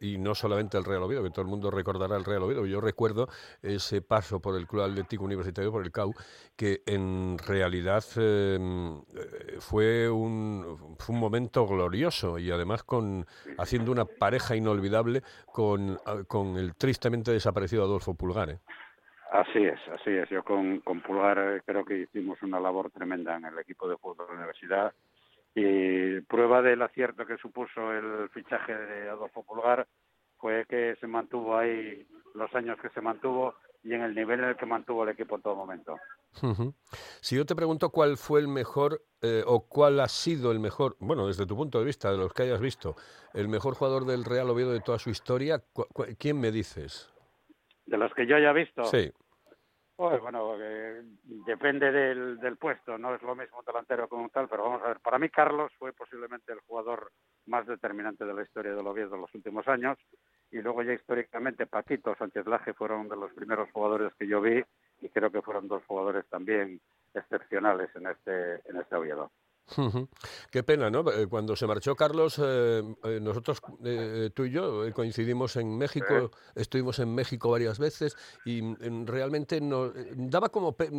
y 0.00 0.18
no 0.18 0.36
solamente 0.36 0.78
el 0.78 0.84
Real 0.84 1.02
Oviedo, 1.02 1.24
que 1.24 1.30
todo 1.30 1.42
el 1.42 1.48
mundo 1.48 1.72
recordará 1.72 2.16
el 2.16 2.24
Real 2.24 2.44
Oviedo. 2.44 2.64
Yo 2.66 2.80
recuerdo 2.80 3.26
ese 3.62 4.00
paso 4.00 4.38
por 4.38 4.56
el 4.56 4.68
Club 4.68 4.82
Atlético 4.82 5.24
Universitario, 5.24 5.72
por 5.72 5.82
el 5.82 5.90
CAU, 5.90 6.14
que 6.54 6.82
en 6.86 7.36
realidad 7.44 8.04
em, 8.14 8.98
eh, 8.98 9.56
fue, 9.58 10.08
un, 10.08 10.94
fue 11.00 11.14
un 11.16 11.20
momento 11.20 11.66
glorioso 11.66 12.38
y 12.38 12.52
además 12.52 12.84
con 12.84 13.26
haciendo 13.58 13.90
una 13.90 14.04
pareja 14.04 14.54
inolvidable 14.54 15.24
con, 15.46 15.98
a- 16.06 16.22
con 16.22 16.56
el 16.58 16.76
tristemente 16.76 17.32
desaparecido 17.32 17.82
Adolfo 17.82 18.14
Pulgar. 18.14 18.50
¿eh? 18.50 18.60
Así 19.32 19.64
es, 19.64 19.80
así 19.88 20.10
es. 20.10 20.28
Yo 20.28 20.44
con, 20.44 20.80
con 20.80 21.00
Pulgar 21.00 21.38
eh, 21.38 21.62
creo 21.64 21.86
que 21.86 22.00
hicimos 22.00 22.42
una 22.42 22.60
labor 22.60 22.90
tremenda 22.90 23.34
en 23.34 23.46
el 23.46 23.58
equipo 23.58 23.88
de 23.88 23.96
fútbol 23.96 24.26
de 24.26 24.32
la 24.34 24.38
universidad 24.38 24.92
y 25.54 26.20
prueba 26.20 26.60
del 26.60 26.82
acierto 26.82 27.24
que 27.24 27.38
supuso 27.38 27.92
el 27.92 28.28
fichaje 28.28 28.76
de 28.76 29.08
Adolfo 29.08 29.42
Pulgar 29.42 29.86
fue 30.36 30.66
que 30.68 30.96
se 31.00 31.06
mantuvo 31.06 31.56
ahí 31.56 32.06
los 32.34 32.54
años 32.54 32.78
que 32.82 32.90
se 32.90 33.00
mantuvo 33.00 33.54
y 33.82 33.94
en 33.94 34.02
el 34.02 34.14
nivel 34.14 34.40
en 34.40 34.50
el 34.50 34.56
que 34.56 34.66
mantuvo 34.66 35.04
el 35.04 35.10
equipo 35.10 35.36
en 35.36 35.42
todo 35.42 35.56
momento. 35.56 35.96
Si 37.22 37.36
yo 37.36 37.46
te 37.46 37.56
pregunto 37.56 37.88
cuál 37.88 38.18
fue 38.18 38.40
el 38.40 38.48
mejor 38.48 39.02
eh, 39.22 39.42
o 39.46 39.66
cuál 39.66 40.00
ha 40.00 40.08
sido 40.08 40.52
el 40.52 40.60
mejor, 40.60 40.96
bueno, 41.00 41.26
desde 41.26 41.46
tu 41.46 41.56
punto 41.56 41.78
de 41.78 41.86
vista, 41.86 42.10
de 42.10 42.18
los 42.18 42.34
que 42.34 42.42
hayas 42.42 42.60
visto, 42.60 42.96
el 43.32 43.48
mejor 43.48 43.74
jugador 43.76 44.04
del 44.04 44.24
Real 44.24 44.50
Oviedo 44.50 44.72
de 44.72 44.80
toda 44.80 44.98
su 44.98 45.08
historia, 45.08 45.62
¿quién 46.18 46.38
me 46.38 46.50
dices? 46.50 47.10
De 47.86 47.98
los 47.98 48.12
que 48.14 48.26
yo 48.26 48.36
haya 48.36 48.52
visto, 48.52 48.84
Sí, 48.84 49.12
Pues 50.02 50.20
bueno, 50.20 50.56
eh, 50.60 51.00
depende 51.46 51.92
del, 51.92 52.56
puesto, 52.56 52.98
no 52.98 53.14
es 53.14 53.22
lo 53.22 53.36
mismo 53.36 53.60
un 53.60 53.64
delantero 53.64 54.08
como 54.08 54.24
un 54.24 54.30
tal, 54.30 54.48
pero 54.48 54.64
vamos 54.64 54.82
a 54.82 54.88
ver, 54.88 54.98
para 54.98 55.16
mí 55.16 55.28
Carlos 55.28 55.70
fue 55.78 55.92
posiblemente 55.92 56.52
el 56.52 56.58
jugador 56.66 57.12
más 57.46 57.68
determinante 57.68 58.24
de 58.24 58.34
la 58.34 58.42
historia 58.42 58.74
del 58.74 58.84
Oviedo 58.84 59.14
en 59.14 59.20
los 59.20 59.32
últimos 59.32 59.68
años, 59.68 59.96
y 60.50 60.60
luego 60.60 60.82
ya 60.82 60.92
históricamente 60.92 61.68
Paquito 61.68 62.16
Sánchez 62.16 62.46
Laje 62.46 62.74
fueron 62.74 63.08
de 63.08 63.14
los 63.14 63.32
primeros 63.32 63.70
jugadores 63.70 64.12
que 64.16 64.26
yo 64.26 64.40
vi, 64.40 64.60
y 65.00 65.08
creo 65.08 65.30
que 65.30 65.40
fueron 65.40 65.68
dos 65.68 65.84
jugadores 65.86 66.26
también 66.28 66.80
excepcionales 67.14 67.94
en 67.94 68.08
este, 68.08 68.54
en 68.68 68.78
este 68.78 68.96
Oviedo. 68.96 69.30
Qué 70.50 70.62
pena, 70.62 70.90
¿no? 70.90 71.10
Eh, 71.10 71.26
Cuando 71.28 71.56
se 71.56 71.66
marchó 71.66 71.94
Carlos, 71.96 72.38
eh, 72.42 72.82
eh, 73.04 73.20
nosotros, 73.22 73.60
eh, 73.84 74.30
tú 74.34 74.44
y 74.44 74.50
yo, 74.50 74.92
coincidimos 74.92 75.56
en 75.56 75.76
México, 75.78 76.30
estuvimos 76.54 76.98
en 76.98 77.14
México 77.14 77.50
varias 77.50 77.78
veces 77.78 78.16
y 78.44 78.60
mm, 78.60 79.06
realmente 79.06 79.60
no, 79.60 79.86
eh, 79.86 80.12
daba 80.16 80.50
como, 80.50 80.72
pe- 80.76 80.90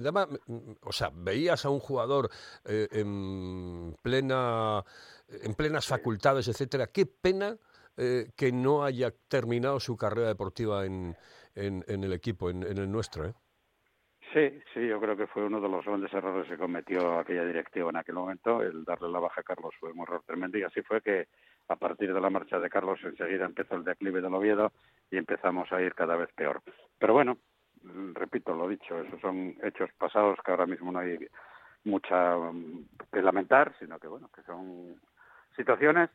daba, 0.00 0.26
mm, 0.26 0.58
o 0.82 0.92
sea, 0.92 1.10
veías 1.14 1.64
a 1.64 1.70
un 1.70 1.80
jugador 1.80 2.30
eh, 2.64 2.88
en 2.92 3.94
plena, 4.02 4.84
en 5.28 5.54
plenas 5.54 5.86
facultades, 5.86 6.48
etcétera. 6.48 6.86
Qué 6.86 7.04
pena 7.06 7.58
eh, 7.96 8.30
que 8.36 8.52
no 8.52 8.84
haya 8.84 9.12
terminado 9.28 9.80
su 9.80 9.96
carrera 9.96 10.28
deportiva 10.28 10.86
en, 10.86 11.16
en, 11.54 11.84
en 11.88 12.04
el 12.04 12.12
equipo, 12.12 12.48
en, 12.48 12.62
en 12.62 12.78
el 12.78 12.90
nuestro, 12.90 13.26
¿eh? 13.26 13.34
Sí, 14.32 14.60
sí, 14.74 14.86
yo 14.86 15.00
creo 15.00 15.16
que 15.16 15.26
fue 15.26 15.44
uno 15.44 15.60
de 15.60 15.68
los 15.68 15.84
grandes 15.84 16.12
errores 16.12 16.46
que 16.48 16.58
cometió 16.58 17.18
aquella 17.18 17.44
directiva 17.46 17.88
en 17.88 17.96
aquel 17.96 18.16
momento. 18.16 18.62
El 18.62 18.84
darle 18.84 19.08
la 19.08 19.20
baja 19.20 19.40
a 19.40 19.44
Carlos 19.44 19.74
fue 19.80 19.92
un 19.92 20.00
error 20.00 20.22
tremendo 20.26 20.58
y 20.58 20.62
así 20.64 20.82
fue 20.82 21.00
que 21.00 21.28
a 21.68 21.76
partir 21.76 22.12
de 22.12 22.20
la 22.20 22.28
marcha 22.28 22.58
de 22.58 22.68
Carlos 22.68 22.98
enseguida 23.02 23.46
empezó 23.46 23.76
el 23.76 23.84
declive 23.84 24.20
del 24.20 24.34
Oviedo 24.34 24.72
y 25.10 25.16
empezamos 25.16 25.72
a 25.72 25.80
ir 25.80 25.94
cada 25.94 26.16
vez 26.16 26.30
peor. 26.34 26.60
Pero 26.98 27.14
bueno, 27.14 27.38
repito 28.14 28.54
lo 28.54 28.68
dicho, 28.68 29.00
esos 29.00 29.20
son 29.20 29.56
hechos 29.62 29.90
pasados 29.96 30.38
que 30.44 30.50
ahora 30.50 30.66
mismo 30.66 30.92
no 30.92 30.98
hay 30.98 31.18
mucha 31.84 32.36
mm, 32.36 32.86
que 33.12 33.22
lamentar, 33.22 33.74
sino 33.78 33.98
que 33.98 34.08
bueno, 34.08 34.30
que 34.34 34.42
son 34.42 35.00
situaciones, 35.56 36.10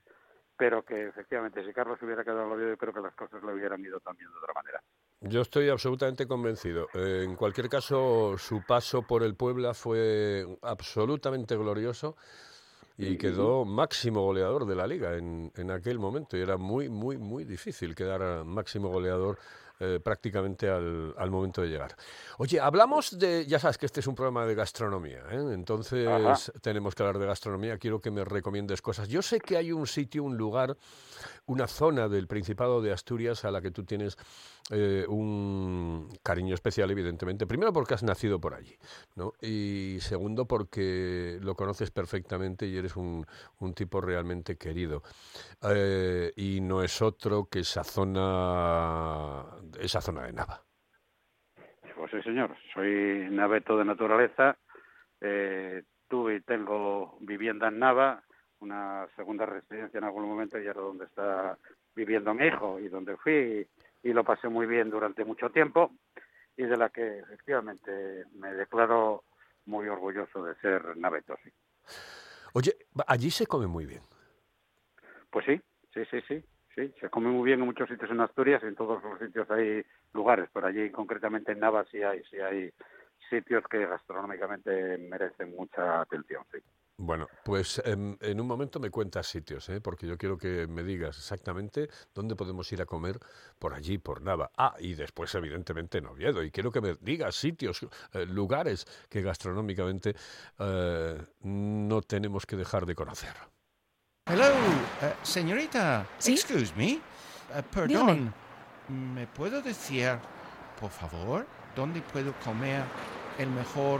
pero 0.57 0.83
que 0.83 1.07
efectivamente 1.07 1.65
si 1.65 1.74
Carlos 1.74 2.00
hubiera 2.01 2.24
quedado 2.24 2.45
en 2.45 2.51
Oviedo 2.51 2.69
yo 2.69 2.77
creo 2.77 2.93
que 2.93 3.01
las 3.01 3.15
cosas 3.15 3.43
le 3.43 3.53
hubieran 3.53 3.81
ido 3.81 4.00
también 4.00 4.29
de 4.31 4.38
otra 4.38 4.53
manera. 4.53 4.81
Yo 5.22 5.41
estoy 5.41 5.69
absolutamente 5.69 6.27
convencido. 6.27 6.88
Eh, 6.93 7.24
en 7.24 7.36
cualquier 7.36 7.69
caso, 7.69 8.38
su 8.38 8.62
paso 8.65 9.03
por 9.03 9.24
el 9.24 9.36
Puebla 9.36 9.74
fue 9.74 10.45
absolutamente 10.62 11.55
glorioso 11.55 12.17
y 12.98 13.17
quedó 13.17 13.65
máximo 13.65 14.22
goleador 14.22 14.65
de 14.65 14.75
la 14.75 14.86
liga 14.86 15.15
en, 15.17 15.51
en 15.55 15.72
aquel 15.72 15.98
momento. 15.98 16.38
Y 16.38 16.41
era 16.41 16.57
muy, 16.57 16.89
muy, 16.89 17.17
muy 17.17 17.45
difícil 17.45 17.95
quedar 17.95 18.43
máximo 18.45 18.89
goleador 18.89 19.39
eh, 19.80 20.00
prácticamente 20.03 20.70
al, 20.70 21.13
al 21.18 21.32
momento 21.32 21.62
de 21.62 21.68
llegar. 21.68 21.96
Oye, 22.38 22.60
hablamos 22.60 23.18
de, 23.18 23.46
ya 23.46 23.60
sabes 23.60 23.77
que 23.77 23.86
este 23.86 24.00
es 24.00 24.08
un 24.08 24.15
programa 24.15 24.46
de 24.46 24.56
gastronomía, 24.56 25.24
¿eh? 25.32 25.51
entonces 25.53 26.08
Ajá. 26.08 26.36
tenemos 26.62 26.96
que 26.96 27.03
hablar 27.03 27.20
de 27.20 27.25
gastronomía, 27.25 27.77
quiero 27.77 28.00
que 28.00 28.12
me 28.12 28.24
recomiendes 28.24 28.82
cosas. 28.82 29.08
Yo 29.08 29.22
sé 29.22 29.39
que 29.39 29.58
hay 29.58 29.72
un 29.72 29.88
sitio, 29.88 30.24
un 30.24 30.38
lugar, 30.38 30.77
una 31.46 31.68
zona 31.68 32.08
del 32.08 32.28
Principado 32.28 32.82
de 32.82 32.92
Asturias 32.92 33.46
a 33.46 33.52
la 33.52 33.62
que 33.62 33.72
tú 33.72 33.84
tienes 33.84 34.18
eh, 34.72 35.06
un 35.08 36.10
cariño 36.24 36.54
especial, 36.54 36.90
evidentemente. 36.92 37.46
Primero 37.46 37.74
porque 37.74 37.94
has 37.94 38.04
nacido 38.04 38.40
por 38.40 38.54
allí, 38.54 38.76
¿no? 39.16 39.34
Y 39.42 39.98
segundo 40.00 40.48
porque 40.48 41.40
lo 41.42 41.56
conoces 41.56 41.92
perfectamente 41.92 42.66
y 42.66 42.78
eres 42.78 42.96
un, 42.96 43.26
un 43.60 43.74
tipo 43.74 44.02
realmente 44.02 44.58
querido. 44.58 45.04
Eh, 45.64 46.32
y 46.36 46.62
no 46.62 46.84
es 46.84 47.02
otro 47.02 47.48
que 47.50 47.60
esa 47.60 47.84
zona, 47.84 49.44
esa 49.80 50.02
zona 50.02 50.24
de 50.24 50.34
Nava. 50.34 50.62
Pues 51.96 52.12
sí, 52.12 52.22
señor. 52.24 52.56
Soy 52.74 53.28
naveto 53.30 53.78
de 53.78 53.86
naturaleza. 53.86 54.58
Eh, 55.22 55.84
tuve 56.10 56.36
y 56.36 56.42
tengo 56.42 57.18
vivienda 57.22 57.70
en 57.70 57.80
Nava, 57.80 58.24
una 58.63 59.08
segunda 59.15 59.46
residencia 59.46 59.98
en 59.98 60.05
algún 60.05 60.27
momento 60.27 60.60
y 60.60 60.65
era 60.65 60.79
donde 60.79 61.05
está 61.05 61.58
viviendo 61.96 62.34
mi 62.34 62.48
hijo 62.48 62.79
y 62.79 62.88
donde 62.88 63.17
fui 63.17 63.67
y 64.01 64.13
lo 64.13 64.24
pasé 64.24 64.48
muy 64.50 64.65
bien 64.65 64.89
durante 64.89 65.25
mucho 65.25 65.50
tiempo 65.50 65.91
y 66.58 66.63
de 66.63 66.77
la 66.77 66.89
que 66.89 67.20
efectivamente 67.20 68.25
me 68.36 68.53
declaro 68.53 69.24
muy 69.65 69.88
orgulloso 69.88 70.43
de 70.43 70.55
ser 70.55 70.98
naveto, 70.98 71.36
sí. 71.43 71.51
Oye, 72.53 72.75
allí 73.08 73.32
se 73.32 73.48
come 73.48 73.67
muy 73.67 73.86
bien. 73.86 74.01
Pues 75.29 75.46
sí, 75.46 75.62
sí, 75.93 76.03
sí, 76.10 76.22
sí. 76.27 76.43
Sí, 76.75 76.91
se 77.00 77.10
come 77.10 77.29
muy 77.29 77.46
bien 77.46 77.60
en 77.60 77.67
muchos 77.67 77.88
sitios 77.88 78.10
en 78.10 78.20
Asturias, 78.20 78.63
en 78.63 78.74
todos 78.74 79.03
los 79.03 79.20
sitios 79.20 79.50
hay 79.51 79.86
lugares, 80.12 80.50
pero 80.51 80.65
allí 80.65 80.89
concretamente 80.89 81.51
en 81.51 81.60
Nava 81.60 81.86
sí 81.91 82.01
hay, 82.01 82.24
sí 82.24 82.39
hay 82.39 82.72
sitios 83.29 83.63
que 83.67 83.86
gastronómicamente 83.86 84.98
merecen 84.98 85.55
mucha 85.55 86.01
atención, 86.01 86.43
sí. 86.51 86.58
Bueno, 86.98 87.28
pues 87.44 87.82
em, 87.86 88.16
en 88.22 88.40
un 88.40 88.46
momento 88.46 88.80
me 88.80 88.92
cuentas 88.92 89.26
sitios, 89.26 89.68
¿eh? 89.70 89.82
porque 89.82 90.06
yo 90.06 90.16
quiero 90.18 90.38
que 90.38 90.68
me 90.68 90.84
digas 90.84 91.18
exactamente 91.18 91.90
dónde 92.14 92.36
podemos 92.36 92.72
ir 92.72 92.82
a 92.82 92.86
comer 92.86 93.20
por 93.58 93.74
allí, 93.74 93.98
por 93.98 94.22
Nava. 94.22 94.52
Ah, 94.56 94.76
y 94.80 94.94
después 94.94 95.34
evidentemente 95.34 95.98
en 95.98 96.06
Oviedo. 96.06 96.44
Y 96.44 96.52
quiero 96.52 96.72
que 96.72 96.82
me 96.82 96.96
digas 97.02 97.36
sitios, 97.36 97.88
eh, 98.14 98.26
lugares 98.28 98.86
que 99.10 99.24
gastronómicamente 99.24 100.16
eh, 100.60 101.18
no 101.42 102.02
tenemos 102.04 102.46
que 102.46 102.58
dejar 102.58 102.86
de 102.86 102.94
conocer. 102.94 103.34
Hello, 104.28 104.46
eh, 105.02 105.16
señorita. 105.24 106.08
¿Sí? 106.20 106.34
Excuse 106.34 106.74
me. 106.76 107.02
Perdón. 107.72 108.34
¿Me 108.88 109.26
puedo 109.28 109.62
decir, 109.62 110.20
por 110.80 110.92
favor, 110.92 111.48
dónde 111.76 112.02
puedo 112.02 112.34
comer 112.40 112.84
el 113.40 113.50
mejor 113.50 114.00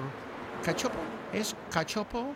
cachopo? 0.64 1.00
¿Es 1.34 1.56
cachopo 1.72 2.36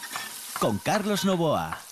Con 0.61 0.77
Carlos 0.77 1.25
Novoa. 1.25 1.90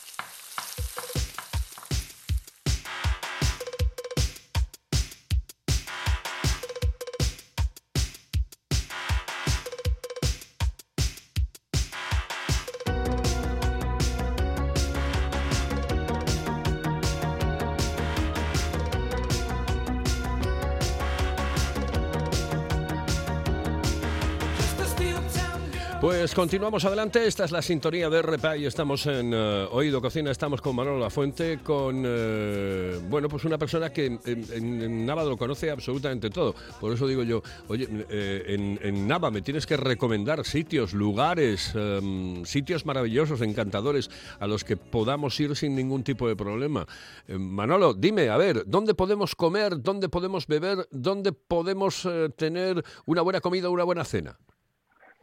Continuamos 26.40 26.86
adelante, 26.86 27.28
esta 27.28 27.44
es 27.44 27.52
la 27.52 27.62
sintonía 27.62 28.10
de 28.10 28.22
RPA 28.22 28.56
y 28.56 28.66
estamos 28.66 29.06
en 29.08 29.34
eh, 29.34 29.68
Oído 29.72 30.02
Cocina, 30.02 30.32
estamos 30.32 30.62
con 30.62 30.74
Manolo 30.74 30.98
Lafuente, 30.98 31.60
con, 31.62 32.02
eh, 32.06 32.98
bueno, 33.10 33.28
pues 33.28 33.44
una 33.44 33.58
persona 33.58 33.90
que 33.90 34.18
en, 34.24 35.06
Nava 35.06 35.26
lo 35.26 35.36
conoce 35.36 35.70
absolutamente 35.70 36.30
todo. 36.30 36.56
Por 36.80 36.94
eso 36.94 37.08
digo 37.08 37.24
yo, 37.24 37.44
oye, 37.68 37.90
eh, 38.10 38.44
en, 38.48 38.80
en 38.82 39.06
Nava 39.06 39.32
me 39.32 39.42
tienes 39.42 39.66
que 39.66 39.76
recomendar 39.76 40.46
sitios, 40.46 40.94
lugares, 40.94 41.74
em, 41.76 42.46
sitios 42.46 42.86
maravillosos, 42.86 43.42
encantadores, 43.42 44.10
a 44.40 44.48
los 44.48 44.64
que 44.64 44.78
podamos 44.78 45.38
ir 45.42 45.58
sin 45.58 45.76
ningún 45.76 46.06
tipo 46.06 46.26
de 46.30 46.38
problema. 46.38 46.88
Manolo, 47.28 47.94
dime, 47.94 48.30
a 48.30 48.38
ver, 48.38 48.64
¿dónde 48.66 48.94
podemos 48.94 49.36
comer, 49.36 49.82
dónde 49.82 50.08
podemos 50.08 50.48
beber, 50.48 50.88
dónde 50.90 51.34
podemos 51.34 52.08
tener 52.38 52.82
una 53.06 53.24
buena 53.24 53.42
comida, 53.42 53.68
una 53.68 53.84
buena 53.84 54.06
cena? 54.06 54.40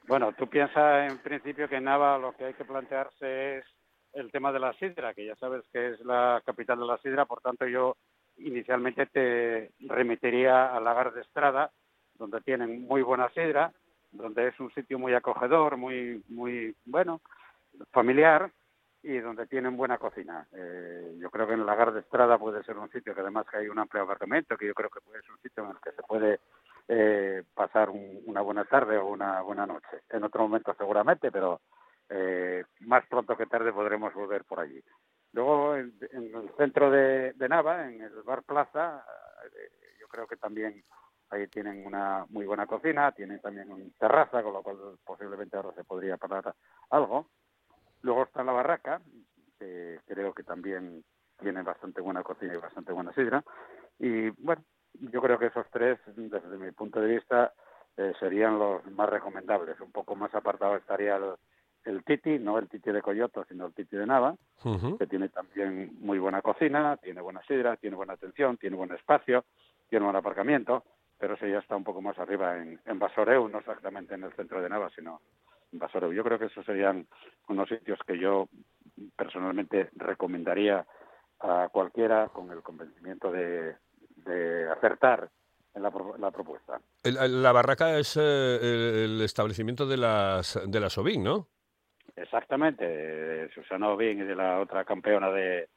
Bueno, 0.08 0.32
tú 0.34 0.46
piensas 0.46 1.10
en 1.10 1.18
principio 1.18 1.68
que 1.68 1.76
en 1.76 1.84
Nava 1.84 2.16
lo 2.16 2.32
que 2.36 2.44
hay 2.44 2.54
que 2.54 2.64
plantearse 2.64 3.58
es 3.58 3.64
el 4.12 4.30
tema 4.30 4.52
de 4.52 4.60
la 4.60 4.72
sidra, 4.74 5.12
que 5.14 5.26
ya 5.26 5.34
sabes 5.36 5.64
que 5.72 5.88
es 5.88 6.00
la 6.00 6.40
capital 6.46 6.78
de 6.78 6.86
la 6.86 6.98
sidra, 6.98 7.24
por 7.26 7.40
tanto 7.40 7.66
yo 7.66 7.96
inicialmente 8.38 9.06
te 9.06 9.72
remitiría 9.80 10.74
a 10.74 10.80
Lagar 10.80 11.12
de 11.12 11.22
Estrada, 11.22 11.72
donde 12.14 12.40
tienen 12.40 12.86
muy 12.86 13.02
buena 13.02 13.28
sidra, 13.30 13.72
donde 14.12 14.48
es 14.48 14.60
un 14.60 14.72
sitio 14.74 14.98
muy 14.98 15.12
acogedor, 15.12 15.76
muy, 15.76 16.22
muy 16.28 16.74
bueno, 16.84 17.20
familiar 17.90 18.50
y 19.02 19.18
donde 19.18 19.46
tienen 19.46 19.76
buena 19.76 19.98
cocina. 19.98 20.46
Eh, 20.52 21.16
yo 21.18 21.30
creo 21.30 21.48
que 21.48 21.54
en 21.54 21.66
Lagar 21.66 21.92
de 21.92 22.00
Estrada 22.00 22.38
puede 22.38 22.62
ser 22.62 22.78
un 22.78 22.90
sitio 22.90 23.12
que 23.12 23.20
además 23.22 23.46
que 23.50 23.58
hay 23.58 23.68
un 23.68 23.78
amplio 23.78 24.04
apartamento, 24.04 24.56
que 24.56 24.66
yo 24.66 24.74
creo 24.74 24.88
que 24.88 25.00
puede 25.00 25.20
ser 25.22 25.32
un 25.32 25.40
sitio 25.40 25.64
en 25.64 25.70
el 25.70 25.80
que 25.82 25.92
se 25.92 26.02
puede 26.04 26.38
eh, 26.88 27.42
pasar 27.54 27.90
un- 27.90 28.22
una 28.26 28.40
buena 28.40 28.64
tarde 28.64 28.96
o 28.98 29.06
una 29.08 29.40
buena 29.42 29.66
noche. 29.66 30.02
En 30.10 30.24
otro 30.24 30.42
momento 30.42 30.74
seguramente, 30.78 31.30
pero 31.32 31.60
eh, 32.08 32.64
más 32.80 33.04
pronto 33.06 33.36
que 33.36 33.46
tarde 33.46 33.72
podremos 33.72 34.14
volver 34.14 34.44
por 34.44 34.60
allí. 34.60 34.80
Luego, 35.32 35.76
en, 35.76 35.92
el 36.12 36.50
centro 36.56 36.90
de, 36.90 37.32
de 37.34 37.48
Nava, 37.48 37.88
en 37.88 38.00
el 38.00 38.22
Bar 38.22 38.42
Plaza, 38.44 39.04
eh, 39.44 39.70
yo 40.00 40.08
creo 40.08 40.26
que 40.26 40.36
también 40.36 40.84
ahí 41.30 41.48
tienen 41.48 41.84
una 41.86 42.24
muy 42.30 42.46
buena 42.46 42.66
cocina, 42.66 43.12
tienen 43.12 43.40
también 43.40 43.70
una 43.70 43.84
terraza, 43.98 44.42
con 44.42 44.52
lo 44.52 44.62
cual 44.62 44.76
posiblemente 45.04 45.56
ahora 45.56 45.72
se 45.74 45.84
podría 45.84 46.16
parar 46.16 46.54
algo. 46.90 47.28
Luego 48.02 48.22
está 48.22 48.44
la 48.44 48.52
barraca, 48.52 49.00
que 49.58 50.00
creo 50.06 50.32
que 50.32 50.44
también 50.44 51.04
tiene 51.38 51.62
bastante 51.62 52.00
buena 52.00 52.22
cocina 52.22 52.54
y 52.54 52.58
bastante 52.58 52.92
buena 52.92 53.12
sidra. 53.12 53.42
Y 53.98 54.30
bueno, 54.42 54.62
yo 55.00 55.20
creo 55.20 55.38
que 55.38 55.46
esos 55.46 55.66
tres, 55.70 55.98
desde 56.06 56.58
mi 56.58 56.70
punto 56.72 57.00
de 57.00 57.14
vista, 57.14 57.52
eh, 57.96 58.12
serían 58.20 58.58
los 58.58 58.84
más 58.90 59.08
recomendables. 59.08 59.80
Un 59.80 59.92
poco 59.92 60.14
más 60.14 60.34
apartado 60.34 60.76
estaría 60.76 61.16
el, 61.16 61.34
el 61.84 62.04
Titi, 62.04 62.38
no 62.38 62.58
el 62.58 62.68
Titi 62.68 62.90
de 62.90 63.00
Coyoto, 63.00 63.44
sino 63.48 63.66
el 63.66 63.72
Titi 63.72 63.96
de 63.96 64.06
Nava, 64.06 64.36
que 64.98 65.06
tiene 65.06 65.28
también 65.28 65.96
muy 66.00 66.18
buena 66.18 66.42
cocina, 66.42 66.96
tiene 66.98 67.20
buena 67.20 67.42
sidra, 67.42 67.76
tiene 67.76 67.96
buena 67.96 68.14
atención, 68.14 68.56
tiene 68.58 68.76
buen 68.76 68.92
espacio, 68.92 69.44
tiene 69.88 70.04
buen 70.04 70.16
aparcamiento, 70.16 70.84
pero 71.18 71.34
ese 71.34 71.50
ya 71.50 71.58
está 71.58 71.76
un 71.76 71.84
poco 71.84 72.02
más 72.02 72.18
arriba 72.18 72.58
en, 72.58 72.80
en 72.84 72.98
Basoreu, 72.98 73.48
no 73.48 73.58
exactamente 73.58 74.14
en 74.14 74.24
el 74.24 74.32
centro 74.32 74.60
de 74.60 74.68
Nava, 74.68 74.90
sino 74.90 75.20
en 75.72 75.78
Basoreu. 75.78 76.12
Yo 76.12 76.24
creo 76.24 76.38
que 76.38 76.46
esos 76.46 76.66
serían 76.66 77.06
unos 77.48 77.68
sitios 77.68 77.98
que 78.06 78.18
yo 78.18 78.48
personalmente 79.16 79.90
recomendaría 79.94 80.84
a 81.40 81.68
cualquiera 81.70 82.28
con 82.28 82.50
el 82.50 82.62
convencimiento 82.62 83.30
de, 83.30 83.76
de 84.26 84.70
acertar 84.70 85.28
en 85.74 85.82
la, 85.82 85.92
la 86.18 86.30
propuesta. 86.30 86.80
El- 87.02 87.42
la 87.42 87.52
barraca 87.52 87.98
es 87.98 88.16
eh, 88.16 89.04
el, 89.04 89.20
establecimiento 89.22 89.86
de 89.86 89.96
las 89.96 90.58
de 90.66 90.80
las 90.80 90.98
Ovin, 90.98 91.22
¿no? 91.24 91.48
Exactamente, 92.16 92.86
de 92.86 93.50
Susana 93.52 93.90
Obin 93.90 94.20
y 94.20 94.24
de 94.24 94.34
la 94.34 94.60
otra 94.60 94.84
campeona 94.84 95.30
de, 95.30 95.68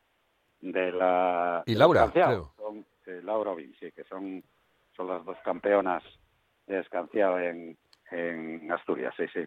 de 0.62 0.92
la... 0.92 1.64
Y 1.66 1.76
Laura, 1.76 2.02
escanciado. 2.06 2.54
creo. 2.56 2.66
Son, 2.66 2.86
sí, 3.04 3.12
Laura 3.26 3.52
Obin, 3.52 3.76
sí, 3.80 3.92
que 3.92 4.04
son, 4.06 4.42
son 4.96 5.08
las 5.08 5.26
dos 5.26 5.38
campeonas 5.44 6.02
de 6.68 6.80
escanciado 6.80 7.40
en, 7.40 7.78
en 8.12 8.72
Asturias, 8.72 9.14
sí, 9.18 9.26
sí. 9.34 9.42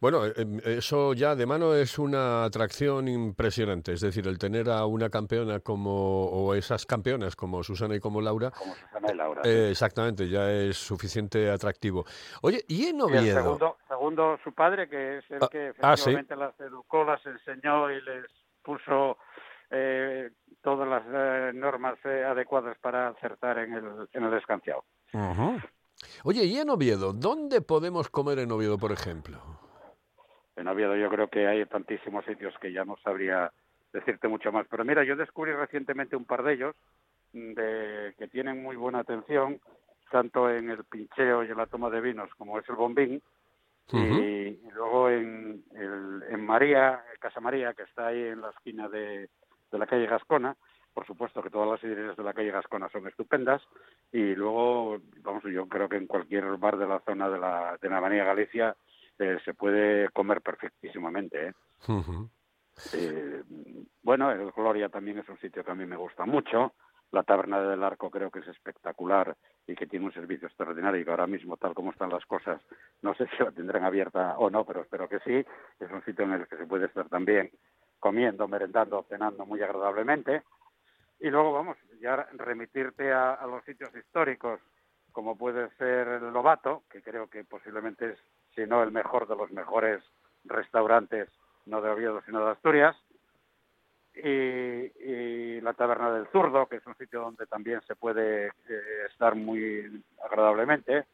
Bueno, 0.00 0.26
eh, 0.26 0.32
eh, 0.36 0.76
eso 0.78 1.14
ya 1.14 1.34
de 1.34 1.46
mano 1.46 1.74
es 1.74 1.98
una 1.98 2.44
atracción 2.44 3.08
impresionante. 3.08 3.92
Es 3.92 4.00
decir, 4.00 4.26
el 4.26 4.38
tener 4.38 4.68
a 4.68 4.84
una 4.86 5.08
campeona 5.08 5.60
como, 5.60 6.26
o 6.26 6.54
esas 6.54 6.84
campeonas 6.84 7.36
como 7.36 7.62
Susana 7.62 7.94
y 7.94 8.00
como 8.00 8.20
Laura, 8.20 8.50
Como 8.50 8.74
Susana 8.74 9.12
y 9.12 9.16
Laura. 9.16 9.42
eh, 9.44 9.68
exactamente, 9.70 10.28
ya 10.28 10.50
es 10.50 10.76
suficiente 10.76 11.50
atractivo. 11.50 12.04
Oye, 12.42 12.64
¿y 12.68 12.86
en 12.86 12.96
Y 12.96 12.98
el 12.98 13.02
Oviedo? 13.02 13.42
segundo, 13.42 13.76
segundo, 13.88 14.38
su 14.44 14.52
padre, 14.52 14.88
que 14.88 15.18
es 15.18 15.30
el 15.30 15.38
Ah, 15.42 15.48
que 15.50 15.68
ah, 15.80 15.96
sí. 15.96 16.10
efectivamente 16.10 16.36
las 16.36 16.58
educó, 16.60 17.04
las 17.04 17.24
enseñó 17.24 17.90
y 17.90 18.00
les 18.02 18.26
puso 18.62 19.16
eh, 19.70 20.30
todas 20.62 20.88
las 20.88 21.02
eh, 21.06 21.52
normas 21.54 21.94
eh, 22.04 22.24
adecuadas 22.24 22.76
para 22.78 23.08
acertar 23.08 23.58
en 23.58 23.72
el, 23.74 23.84
en 24.12 24.24
el. 24.24 24.42
Oye, 26.24 26.44
¿y 26.44 26.58
en 26.58 26.70
Oviedo? 26.70 27.12
¿Dónde 27.12 27.60
podemos 27.60 28.08
comer 28.08 28.38
en 28.38 28.52
Oviedo, 28.52 28.78
por 28.78 28.92
ejemplo? 28.92 29.38
En 30.56 30.68
Oviedo 30.68 30.96
yo 30.96 31.08
creo 31.10 31.28
que 31.28 31.46
hay 31.46 31.64
tantísimos 31.66 32.24
sitios 32.24 32.54
que 32.60 32.72
ya 32.72 32.84
no 32.84 32.96
sabría 33.02 33.52
decirte 33.92 34.28
mucho 34.28 34.52
más. 34.52 34.66
Pero 34.68 34.84
mira, 34.84 35.04
yo 35.04 35.16
descubrí 35.16 35.52
recientemente 35.52 36.16
un 36.16 36.24
par 36.24 36.42
de 36.42 36.52
ellos 36.54 36.76
mm, 37.32 37.52
de, 37.54 38.14
que 38.18 38.28
tienen 38.28 38.62
muy 38.62 38.76
buena 38.76 39.00
atención, 39.00 39.60
tanto 40.10 40.48
en 40.50 40.70
el 40.70 40.84
pincheo 40.84 41.42
y 41.44 41.50
en 41.50 41.56
la 41.56 41.66
toma 41.66 41.90
de 41.90 42.00
vinos 42.00 42.30
como 42.36 42.58
es 42.58 42.68
el 42.68 42.76
bombín. 42.76 43.22
y, 43.92 43.98
y 44.66 44.70
luego 44.72 45.10
en, 45.10 45.62
el- 45.74 46.22
en 46.30 46.44
María, 46.46 47.04
Casa 47.20 47.40
María, 47.40 47.74
que 47.74 47.82
está 47.82 48.06
ahí 48.08 48.22
en 48.22 48.40
la 48.40 48.50
esquina 48.50 48.88
de, 48.88 49.28
de 49.70 49.78
la 49.78 49.86
calle 49.86 50.06
Gascona, 50.06 50.56
por 50.94 51.06
supuesto 51.06 51.42
que 51.42 51.50
todas 51.50 51.68
las 51.68 51.80
sidrerías 51.80 52.16
de 52.16 52.22
la 52.22 52.32
calle 52.32 52.52
Gascona 52.52 52.88
son 52.88 53.06
estupendas, 53.08 53.60
y 54.12 54.34
luego, 54.34 54.98
vamos, 55.22 55.42
yo 55.44 55.68
creo 55.68 55.88
que 55.88 55.96
en 55.96 56.06
cualquier 56.06 56.44
bar 56.56 56.78
de 56.78 56.86
la 56.86 57.00
zona 57.00 57.28
de 57.28 57.38
la, 57.38 57.76
de 57.82 57.88
la 57.88 57.98
Avenida 57.98 58.24
Galicia 58.24 58.76
eh, 59.18 59.38
se 59.44 59.54
puede 59.54 60.08
comer 60.10 60.40
perfectísimamente, 60.40 61.48
¿eh? 61.48 61.52
Eh, 62.92 63.42
bueno, 64.02 64.30
el 64.30 64.50
Gloria 64.50 64.88
también 64.88 65.18
es 65.18 65.28
un 65.28 65.38
sitio 65.38 65.64
que 65.64 65.70
a 65.70 65.74
mí 65.74 65.86
me 65.86 65.96
gusta 65.96 66.26
mucho. 66.26 66.72
La 67.12 67.22
Taberna 67.22 67.60
del 67.60 67.84
Arco 67.84 68.10
creo 68.10 68.30
que 68.30 68.40
es 68.40 68.48
espectacular 68.48 69.36
y 69.66 69.74
que 69.76 69.86
tiene 69.86 70.06
un 70.06 70.12
servicio 70.12 70.48
extraordinario 70.48 71.00
y 71.00 71.04
que 71.04 71.10
ahora 71.10 71.28
mismo, 71.28 71.56
tal 71.56 71.74
como 71.74 71.92
están 71.92 72.10
las 72.10 72.26
cosas, 72.26 72.60
no 73.02 73.14
sé 73.14 73.26
si 73.36 73.42
la 73.42 73.52
tendrán 73.52 73.84
abierta 73.84 74.36
o 74.38 74.50
no, 74.50 74.64
pero 74.64 74.82
espero 74.82 75.08
que 75.08 75.20
sí. 75.20 75.46
Es 75.78 75.90
un 75.92 76.04
sitio 76.04 76.24
en 76.24 76.32
el 76.32 76.48
que 76.48 76.56
se 76.56 76.66
puede 76.66 76.86
estar 76.86 77.08
también 77.08 77.50
comiendo, 78.00 78.48
merendando, 78.48 79.06
cenando 79.08 79.46
muy 79.46 79.62
agradablemente. 79.62 80.42
Y 81.24 81.30
luego, 81.30 81.54
vamos, 81.54 81.78
ya 82.02 82.16
remitirte 82.34 83.10
a, 83.10 83.46
los 83.46 83.64
sitios 83.64 83.88
históricos, 83.96 84.60
como 85.10 85.38
puede 85.38 85.70
ser 85.76 86.06
el 86.06 86.30
Lobato, 86.34 86.82
que 86.90 87.00
creo 87.00 87.28
que 87.28 87.44
posiblemente 87.44 88.10
es, 88.10 88.18
si 88.54 88.66
no 88.66 88.82
el 88.82 88.92
mejor 88.92 89.26
de 89.26 89.34
los 89.34 89.50
mejores 89.50 90.04
restaurantes, 90.44 91.30
no 91.64 91.80
de 91.80 91.88
Oviedo, 91.88 92.20
sino 92.26 92.44
de 92.44 92.50
Asturias, 92.50 92.94
y, 94.14 94.28
y 94.28 95.60
la 95.62 95.72
Taberna 95.72 96.12
del 96.12 96.26
Zurdo, 96.26 96.66
que 96.66 96.76
es 96.76 96.86
un 96.86 96.94
sitio 96.96 97.22
donde 97.22 97.46
también 97.46 97.80
se 97.86 97.96
puede 97.96 98.48
eh, 98.48 99.06
estar 99.10 99.34
muy 99.34 100.04
agradablemente, 100.22 101.06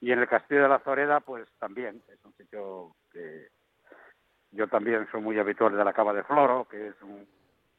y 0.00 0.12
en 0.12 0.20
el 0.20 0.28
Castillo 0.28 0.62
de 0.62 0.68
la 0.68 0.78
Zoreda, 0.78 1.18
pues 1.18 1.48
también 1.58 2.00
es 2.06 2.24
un 2.24 2.32
sitio 2.34 2.94
que 3.10 3.48
yo 4.52 4.68
también 4.68 5.08
soy 5.10 5.22
muy 5.22 5.40
habitual 5.40 5.76
de 5.76 5.84
la 5.84 5.92
Cava 5.92 6.12
de 6.12 6.22
Floro, 6.22 6.68
que 6.70 6.86
es 6.86 7.02
un- 7.02 7.26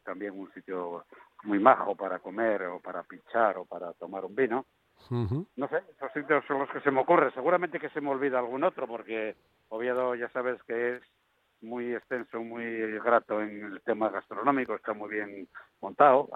también 0.04 0.38
un 0.38 0.52
sitio 0.54 1.06
muy 1.44 1.60
majo 1.60 1.96
para 1.96 2.20
comer 2.20 2.64
o 2.64 2.80
para 2.80 3.04
pinchar 3.04 3.58
o 3.58 3.66
para 3.66 3.94
tomar 3.94 4.26
un 4.26 4.36
vino. 4.36 4.66
No 5.10 5.68
sé, 5.68 5.84
esos 5.96 6.12
sitios 6.14 6.44
son 6.48 6.60
los 6.60 6.70
que 6.70 6.82
se 6.82 6.92
me 6.92 7.02
ocurren. 7.02 7.32
Seguramente 7.34 7.80
que 7.80 7.90
se 7.90 8.02
me 8.02 8.10
olvida 8.10 8.40
algún 8.40 8.64
otro, 8.64 8.88
porque 8.88 9.36
Oviedo 9.70 10.16
ya 10.16 10.30
sabes 10.30 10.62
que 10.64 10.96
es 10.96 11.04
muy 11.62 11.94
extenso, 11.94 12.42
muy 12.42 13.00
grato 13.00 13.42
en 13.42 13.64
el 13.64 13.82
tema 13.82 14.10
gastronómico, 14.10 14.76
está 14.76 14.94
muy 14.94 15.10
bien 15.10 15.48
montado. 15.82 16.30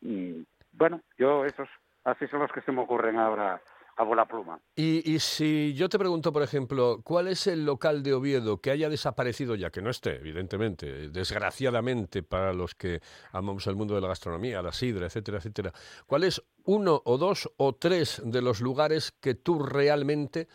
Mm, 0.00 0.42
Bueno, 0.72 1.00
yo 1.16 1.44
esos, 1.44 1.68
así 2.04 2.26
son 2.28 2.40
los 2.40 2.52
que 2.52 2.60
se 2.62 2.72
me 2.72 2.82
ocurren 2.82 3.16
ahora 3.16 3.60
a 3.96 4.02
bola 4.02 4.26
pluma. 4.26 4.58
Y, 4.74 5.12
y 5.14 5.18
si 5.18 5.74
yo 5.74 5.88
te 5.88 5.98
pregunto, 5.98 6.32
por 6.32 6.42
ejemplo, 6.42 7.00
¿cuál 7.04 7.28
es 7.28 7.46
el 7.46 7.64
local 7.64 8.02
de 8.02 8.14
Oviedo 8.14 8.60
que 8.60 8.70
haya 8.70 8.88
desaparecido 8.88 9.54
ya, 9.54 9.70
que 9.70 9.82
no 9.82 9.90
esté, 9.90 10.16
evidentemente, 10.16 11.10
desgraciadamente 11.10 12.22
para 12.22 12.52
los 12.52 12.74
que 12.74 13.00
amamos 13.32 13.66
el 13.66 13.76
mundo 13.76 13.94
de 13.94 14.00
la 14.00 14.08
gastronomía, 14.08 14.62
la 14.62 14.72
sidra, 14.72 15.06
etcétera, 15.06 15.38
etcétera? 15.38 15.72
¿Cuál 16.06 16.24
es 16.24 16.42
uno 16.64 17.00
o 17.04 17.18
dos 17.18 17.50
o 17.56 17.74
tres 17.74 18.22
de 18.24 18.42
los 18.42 18.60
lugares 18.60 19.12
que 19.12 19.34
tú 19.34 19.60
realmente 19.60 20.48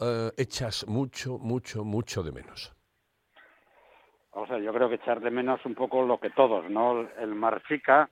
eh, 0.00 0.30
echas 0.36 0.86
mucho, 0.88 1.38
mucho, 1.38 1.84
mucho 1.84 2.22
de 2.22 2.32
menos? 2.32 2.74
O 4.38 4.46
sea, 4.46 4.58
yo 4.58 4.72
creo 4.72 4.88
que 4.88 4.96
echar 4.96 5.20
de 5.20 5.30
menos 5.30 5.64
un 5.64 5.74
poco 5.74 6.02
lo 6.02 6.20
que 6.20 6.28
todos, 6.28 6.68
¿no? 6.68 7.08
El 7.18 7.34
Marchica, 7.34 8.10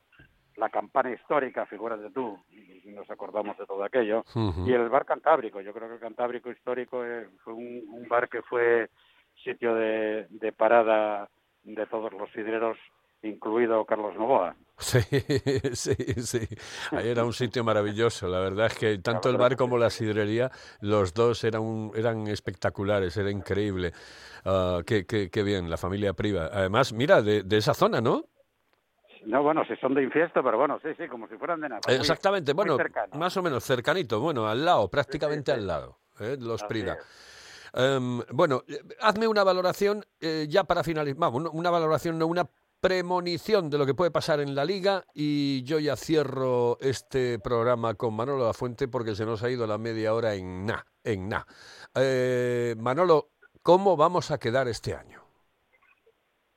la 0.56 0.68
campana 0.70 1.10
histórica, 1.10 1.66
figúrate 1.66 2.10
tú, 2.10 2.38
nos 2.86 3.10
acordamos 3.10 3.56
de 3.58 3.66
todo 3.66 3.82
aquello, 3.84 4.24
y 4.66 4.72
el 4.72 4.88
bar 4.88 5.04
Cantábrico. 5.04 5.60
Yo 5.60 5.72
creo 5.72 5.88
que 5.88 5.94
el 5.94 6.00
Cantábrico 6.00 6.50
histórico 6.50 7.04
eh, 7.04 7.28
fue 7.42 7.52
un, 7.54 7.82
un 7.88 8.08
bar 8.08 8.28
que 8.28 8.42
fue 8.42 8.88
sitio 9.42 9.74
de, 9.74 10.26
de 10.30 10.52
parada 10.52 11.28
de 11.64 11.86
todos 11.86 12.12
los 12.12 12.30
sidreros, 12.32 12.76
incluido 13.22 13.84
Carlos 13.84 14.14
Novoa. 14.16 14.54
Sí, 14.76 15.00
sí, 15.74 15.94
sí. 16.16 16.40
Ahí 16.90 17.08
era 17.08 17.24
un 17.24 17.32
sitio 17.32 17.62
maravilloso. 17.62 18.26
La 18.28 18.40
verdad 18.40 18.66
es 18.66 18.74
que 18.76 18.98
tanto 18.98 19.30
el 19.30 19.36
bar 19.36 19.56
como 19.56 19.78
la 19.78 19.88
sidrería, 19.88 20.50
los 20.80 21.14
dos 21.14 21.44
eran, 21.44 21.90
eran 21.94 22.26
espectaculares, 22.26 23.16
era 23.16 23.30
increíble. 23.30 23.92
Ah, 24.44 24.80
qué, 24.84 25.06
qué- 25.06 25.30
qué 25.30 25.42
bien, 25.44 25.70
la 25.70 25.76
familia 25.76 26.12
Priva. 26.12 26.50
Además, 26.52 26.92
mira, 26.92 27.22
de, 27.22 27.44
de 27.44 27.56
esa 27.56 27.72
zona, 27.72 28.00
¿no? 28.00 28.24
No, 29.26 29.42
bueno, 29.42 29.64
si 29.64 29.76
son 29.76 29.94
de 29.94 30.02
infiesto, 30.02 30.42
pero 30.42 30.58
bueno, 30.58 30.78
sí, 30.82 30.88
sí, 30.98 31.08
como 31.08 31.26
si 31.28 31.36
fueran 31.36 31.60
de 31.60 31.68
nada. 31.68 31.80
Exactamente, 31.88 32.52
muy 32.52 32.66
bueno, 32.66 32.84
más 33.14 33.36
o 33.36 33.42
menos 33.42 33.64
cercanito, 33.64 34.20
bueno, 34.20 34.46
al 34.46 34.64
lado, 34.64 34.88
prácticamente 34.88 35.52
al 35.52 35.66
lado, 35.66 35.98
¿eh? 36.20 36.36
los 36.38 36.62
Así 36.62 36.68
Prida. 36.68 36.98
Em, 37.72 38.20
bueno, 38.30 38.62
hazme 39.00 39.26
una 39.26 39.42
valoración 39.42 40.04
eh, 40.20 40.46
ya 40.48 40.64
para 40.64 40.84
finalizar, 40.84 41.18
vamos, 41.18 41.50
una 41.52 41.70
valoración, 41.70 42.18
no 42.18 42.26
una 42.26 42.48
premonición 42.80 43.70
de 43.70 43.78
lo 43.78 43.86
que 43.86 43.94
puede 43.94 44.10
pasar 44.10 44.40
en 44.40 44.54
la 44.54 44.64
liga 44.64 45.04
y 45.14 45.64
yo 45.64 45.78
ya 45.78 45.96
cierro 45.96 46.76
este 46.80 47.38
programa 47.38 47.94
con 47.94 48.14
Manolo 48.14 48.44
La 48.44 48.52
Fuente 48.52 48.88
porque 48.88 49.14
se 49.14 49.24
nos 49.24 49.42
ha 49.42 49.48
ido 49.48 49.66
la 49.66 49.78
media 49.78 50.12
hora 50.12 50.34
en 50.34 50.66
na, 50.66 50.84
en 51.02 51.30
na. 51.30 51.46
Eh, 51.94 52.74
Manolo, 52.78 53.30
¿cómo 53.62 53.96
vamos 53.96 54.30
a 54.30 54.38
quedar 54.38 54.68
este 54.68 54.94
año? 54.94 55.22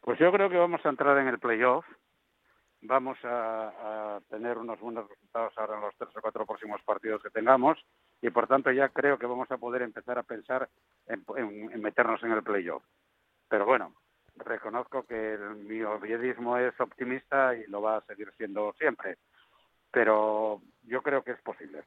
Pues 0.02 0.20
yo 0.20 0.32
creo 0.32 0.50
que 0.50 0.58
vamos 0.58 0.86
a 0.86 0.90
entrar 0.90 1.18
en 1.18 1.30
el 1.30 1.40
playoff. 1.40 1.86
Vamos 2.82 3.18
a, 3.24 4.16
a 4.16 4.22
tener 4.30 4.58
unos 4.58 4.80
buenos 4.80 5.10
resultados 5.10 5.54
ahora 5.58 5.76
en 5.76 5.82
los 5.82 5.96
tres 5.98 6.16
o 6.16 6.22
cuatro 6.22 6.46
próximos 6.46 6.82
partidos 6.84 7.22
que 7.24 7.30
tengamos 7.32 7.78
y 8.22 8.30
por 8.30 8.48
tanto 8.48 8.72
ya 8.72 8.90
creo 8.90 9.18
que 9.18 9.26
vamos 9.26 9.50
a 9.52 9.58
poder 9.58 9.82
empezar 9.82 10.18
a 10.20 10.24
pensar 10.24 10.70
en, 11.08 11.26
en- 11.36 11.72
en 11.72 11.82
meternos 11.82 12.22
en 12.24 12.32
el 12.34 12.44
playoff. 12.44 12.84
Pero 13.50 13.66
bueno, 13.66 13.94
reconozco 14.36 15.04
que 15.04 15.34
el, 15.34 15.56
mi 15.56 15.82
oviedismo 15.82 16.58
es 16.58 16.80
optimista 16.80 17.56
y 17.56 17.66
lo 17.68 17.82
va 17.82 17.98
a 17.98 18.06
seguir 18.06 18.32
siendo 18.38 18.74
siempre. 18.78 19.18
Pero 19.92 20.62
yo 20.84 21.02
creo 21.02 21.24
que 21.24 21.32
es 21.32 21.42
posible. 21.42 21.84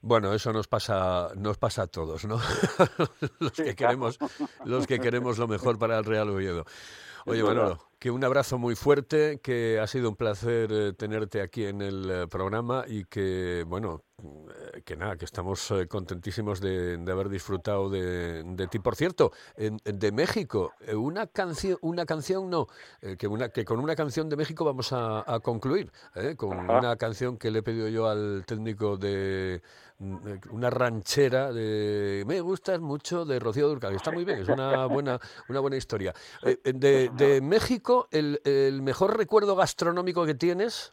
Bueno, 0.00 0.34
eso 0.34 0.52
nos 0.52 0.68
pasa, 0.68 1.28
nos 1.36 1.56
pasa 1.56 1.82
a 1.82 1.86
todos, 1.86 2.24
¿no? 2.26 2.36
los 3.40 3.52
que 3.52 3.74
queremos, 3.74 4.18
los 4.64 4.86
que 4.86 4.98
queremos 4.98 5.38
lo 5.38 5.48
mejor 5.48 5.78
para 5.78 5.98
el 5.98 6.04
Real 6.04 6.28
Oviedo. 6.28 6.64
Oye. 7.26 7.42
Manolo, 7.42 7.78
que 7.98 8.10
un 8.10 8.22
abrazo 8.22 8.58
muy 8.58 8.74
fuerte, 8.76 9.40
que 9.42 9.78
ha 9.80 9.86
sido 9.86 10.10
un 10.10 10.16
placer 10.16 10.70
eh, 10.70 10.92
tenerte 10.92 11.40
aquí 11.40 11.64
en 11.64 11.80
el 11.80 12.10
eh, 12.10 12.26
programa 12.28 12.84
y 12.86 13.04
que, 13.04 13.64
bueno, 13.66 14.02
eh, 14.22 14.82
que 14.84 14.94
nada, 14.96 15.16
que 15.16 15.24
estamos 15.24 15.72
contentísimos 15.88 16.60
de, 16.60 16.98
de 16.98 17.12
haber 17.12 17.30
disfrutado 17.30 17.88
de, 17.88 18.42
de 18.44 18.66
ti. 18.68 18.78
Por 18.78 18.94
cierto, 18.96 19.32
en- 19.56 19.78
de 19.84 20.12
México, 20.12 20.72
una 20.94 21.26
canción, 21.26 21.78
una 21.80 22.04
canción 22.04 22.50
no, 22.50 22.66
que, 23.18 23.26
una, 23.26 23.48
que 23.48 23.64
con 23.64 23.80
una 23.80 23.96
canción 23.96 24.28
de 24.28 24.36
México 24.36 24.64
vamos 24.66 24.92
a, 24.92 25.24
a 25.32 25.40
concluir, 25.40 25.90
con 26.36 26.52
Ajá. 26.52 26.78
una 26.78 26.96
canción 26.96 27.38
que 27.38 27.50
le 27.50 27.60
he 27.60 27.62
pedido 27.62 27.88
yo 27.88 28.06
al 28.06 28.44
técnico 28.46 28.96
de 28.98 29.62
una 29.98 30.70
ranchera 30.70 31.52
de 31.52 32.24
Me 32.26 32.40
gustas 32.40 32.80
mucho 32.80 33.24
de 33.24 33.38
Rocío 33.38 33.68
Durcal, 33.68 33.90
que 33.90 33.96
está 33.96 34.10
muy 34.10 34.24
bien, 34.24 34.40
es 34.40 34.48
una 34.48 34.86
buena, 34.86 35.18
una 35.48 35.60
buena 35.60 35.76
historia. 35.76 36.12
Eh, 36.42 36.58
eh, 36.64 36.72
de, 36.74 37.08
de 37.10 37.40
México, 37.40 38.08
el, 38.10 38.40
el 38.44 38.82
mejor 38.82 39.16
recuerdo 39.16 39.54
gastronómico 39.56 40.26
que 40.26 40.34
tienes. 40.34 40.92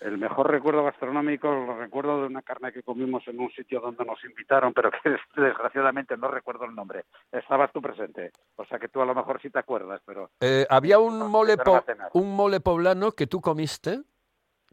el 0.00 0.18
mejor 0.18 0.50
recuerdo 0.50 0.84
gastronómico 0.84 1.48
lo 1.48 1.76
recuerdo 1.78 2.20
de 2.20 2.26
una 2.26 2.42
carne 2.42 2.72
que 2.72 2.82
comimos 2.82 3.26
en 3.28 3.40
un 3.40 3.50
sitio 3.52 3.80
donde 3.80 4.04
nos 4.04 4.22
invitaron, 4.24 4.72
pero 4.74 4.90
que 4.90 4.98
desgraciadamente 5.40 6.16
no 6.16 6.28
recuerdo 6.28 6.64
el 6.66 6.74
nombre. 6.74 7.04
Estabas 7.32 7.72
tú 7.72 7.80
presente, 7.80 8.30
o 8.56 8.64
sea 8.66 8.78
que 8.78 8.88
tú 8.88 9.00
a 9.00 9.06
lo 9.06 9.14
mejor 9.14 9.40
sí 9.40 9.48
te 9.50 9.58
acuerdas, 9.58 10.00
pero... 10.04 10.30
Eh, 10.40 10.66
había 10.68 10.98
un 10.98 11.18
mole, 11.30 11.56
po- 11.56 11.82
un 12.14 12.34
mole 12.36 12.60
poblano 12.60 13.12
que 13.12 13.26
tú 13.26 13.40
comiste. 13.40 14.02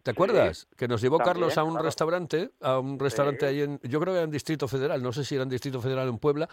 ¿Te 0.04 0.12
acuerdas? 0.12 0.68
Que 0.76 0.88
nos 0.88 1.02
llevó 1.02 1.18
también, 1.18 1.34
Carlos 1.34 1.58
a 1.58 1.64
un 1.64 1.72
claro. 1.72 1.86
restaurante, 1.86 2.52
a 2.62 2.78
un 2.80 3.00
restaurante 3.00 3.46
ahí 3.46 3.62
en, 3.62 3.80
yo 3.84 4.00
creo 4.02 4.14
que 4.14 4.18
era 4.18 4.26
en 4.26 4.32
Distrito 4.32 4.68
Federal, 4.68 5.02
no 5.02 5.14
sé 5.14 5.24
si 5.24 5.36
era 5.36 5.44
en 5.44 5.50
Distrito 5.50 5.80
Federal 5.82 6.08
o 6.08 6.12
en 6.12 6.18
Puebla, 6.20 6.50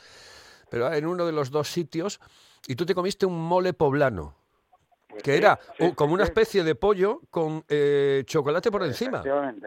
pero 0.70 0.92
en 0.92 1.04
uno 1.04 1.26
de 1.26 1.32
los 1.32 1.50
dos 1.50 1.68
sitios, 1.68 2.20
y 2.68 2.76
tú 2.76 2.86
te 2.86 2.94
comiste 2.94 3.26
un 3.26 3.36
mole 3.42 3.72
poblano, 3.72 4.36
Pues 5.08 5.24
que 5.24 5.32
sí, 5.32 5.38
era 5.38 5.58
sí, 5.78 5.92
como 5.96 6.10
sí, 6.10 6.14
una 6.14 6.24
sí. 6.24 6.30
especie 6.30 6.62
de 6.62 6.74
pollo 6.76 7.22
con 7.30 7.64
eh, 7.68 8.22
chocolate 8.24 8.70
por 8.70 8.84
encima. 8.84 9.18
Efectivamente. 9.18 9.66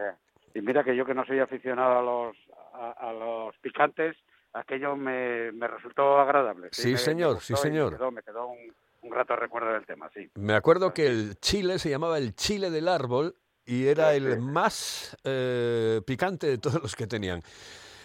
Y 0.54 0.62
mira 0.62 0.82
que 0.82 0.96
yo 0.96 1.04
que 1.04 1.12
no 1.14 1.26
soy 1.26 1.40
aficionado 1.40 1.98
a 1.98 2.02
los 2.02 2.36
a, 2.72 2.90
a 3.08 3.12
los 3.12 3.54
picantes, 3.58 4.16
aquello 4.54 4.96
me, 4.96 5.52
me 5.52 5.68
resultó 5.68 6.18
agradable. 6.18 6.68
Sí, 6.72 6.92
me- 6.92 6.98
señor, 6.98 7.34
me 7.34 7.40
sí, 7.42 7.54
señor. 7.56 7.92
Me 7.92 7.98
quedó, 7.98 8.10
me 8.10 8.22
quedó 8.22 8.46
un, 8.48 8.74
un 9.02 9.10
grato 9.10 9.36
recuerdo 9.36 9.72
del 9.74 9.84
tema, 9.84 10.08
sí. 10.14 10.30
Me 10.36 10.54
acuerdo 10.54 10.94
que 10.94 11.06
el 11.06 11.38
chile 11.40 11.78
se 11.78 11.90
llamaba 11.90 12.16
el 12.18 12.34
chile 12.34 12.70
del 12.70 12.88
árbol 12.88 13.36
y 13.66 13.86
era 13.86 14.14
el 14.14 14.38
más 14.40 15.16
eh, 15.24 16.00
picante 16.06 16.46
de 16.46 16.58
todos 16.58 16.82
los 16.82 16.94
que 16.96 17.06
tenían. 17.06 17.42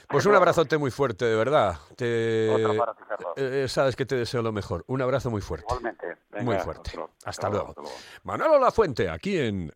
Pues 0.08 0.26
un 0.26 0.34
abrazote 0.34 0.78
muy 0.80 0.90
fuerte, 0.90 1.26
de 1.26 1.36
verdad. 1.36 1.78
Te, 1.96 2.50
Otro 2.50 2.76
para 2.78 2.94
ti, 2.96 3.04
Carlos. 3.08 3.34
eh, 3.36 3.68
sabes 3.70 3.96
que 3.96 4.08
te 4.08 4.16
deseo 4.16 4.42
lo 4.42 4.52
mejor. 4.52 4.84
Un 4.88 5.04
abrazo 5.04 5.30
muy 5.30 5.42
fuerte. 5.42 5.68
Igualmente. 5.70 6.08
Venga, 6.32 6.44
muy 6.46 6.58
fuerte. 6.58 6.90
otro. 6.92 7.12
Hasta 7.26 7.48
luego, 7.50 7.74
luego. 7.78 7.92
Manolo 8.24 8.58
Lafuente, 8.60 9.08
aquí 9.08 9.38
en 9.38 9.72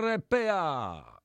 RPA. 0.00 1.20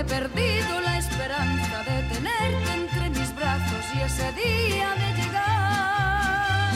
He 0.00 0.04
perdido 0.04 0.80
la 0.80 0.96
esperanza 0.96 1.82
de 1.84 2.02
tenerte 2.14 2.72
entre 2.72 3.10
mis 3.10 3.34
brazos 3.34 3.84
y 3.94 4.00
ese 4.00 4.32
día 4.32 4.88
de 4.94 5.22
llegar. 5.22 6.72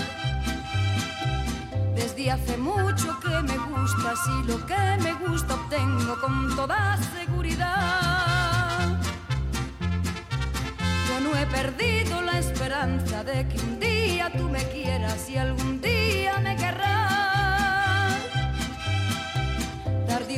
Desde 1.95 2.31
hace 2.31 2.59
mucho 2.59 3.19
que 3.21 3.43
me 3.43 3.57
gustas 3.57 4.19
y 4.29 4.47
lo 4.47 4.67
que 4.67 4.99
me 5.03 5.15
gusta 5.27 5.55
obtengo 5.55 6.21
con 6.21 6.55
toda 6.55 6.99
seguridad. 7.17 9.01
Yo 11.09 11.21
no 11.21 11.35
he 11.39 11.47
perdido 11.47 12.21
la 12.21 12.39
esperanza 12.39 13.25
de 13.25 13.49
que 13.49 13.59
un 13.59 13.81
día 13.81 14.31
tú 14.37 14.51
me 14.51 14.63
quieras 14.69 15.31
y 15.31 15.39
algún 15.39 15.74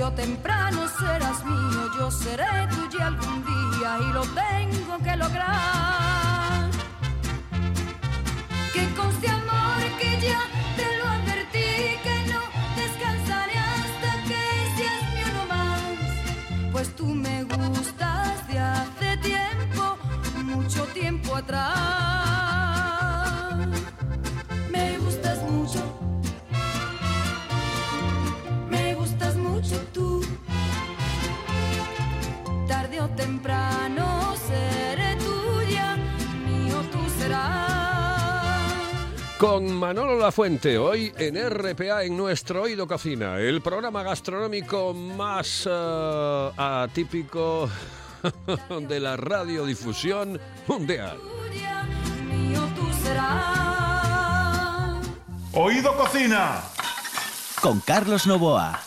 o 0.06 0.12
temprano 0.12 0.86
serás 0.88 1.44
mío, 1.44 1.90
yo 1.98 2.10
seré 2.10 2.68
tuya 2.70 3.06
algún 3.08 3.44
día 3.44 3.90
y 4.06 4.12
lo 4.12 4.22
tengo 4.42 4.98
que 5.04 5.16
lograr. 5.16 6.70
Que 8.72 8.84
conste 8.94 9.28
amor 9.28 9.80
que 10.00 10.10
ya 10.26 10.42
te 10.78 10.86
lo 10.98 11.04
advertí, 11.16 11.70
que 12.06 12.16
no 12.32 12.40
descansaré 12.82 13.58
hasta 13.74 14.10
que 14.28 14.42
seas 14.76 15.02
mío 15.14 15.28
no 15.36 15.44
más. 15.54 16.72
Pues 16.72 16.94
tú 16.94 17.06
me 17.06 17.42
gustas 17.44 18.46
de 18.48 18.58
hace 18.58 19.16
tiempo, 19.16 19.98
mucho 20.44 20.84
tiempo 21.00 21.34
atrás. 21.34 22.05
Con 39.38 39.70
Manolo 39.70 40.18
Lafuente, 40.18 40.78
hoy 40.78 41.12
en 41.18 41.36
RPA 41.36 42.04
en 42.04 42.16
nuestro 42.16 42.62
Oído 42.62 42.86
Cocina, 42.86 43.38
el 43.38 43.60
programa 43.60 44.02
gastronómico 44.02 44.94
más 44.94 45.68
eh, 45.70 46.50
atípico 46.56 47.68
de 48.88 48.98
la 48.98 49.18
radiodifusión 49.18 50.40
mundial. 50.66 51.18
Oído 55.52 55.94
Cocina. 55.98 56.62
Con 57.60 57.80
Carlos 57.80 58.26
Novoa. 58.26 58.80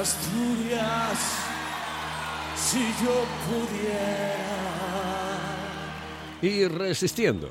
Asturias, 0.00 1.43
si 2.64 2.80
yo 3.04 3.24
pudiera. 3.46 4.34
Y 6.40 6.66
resistiendo. 6.66 7.50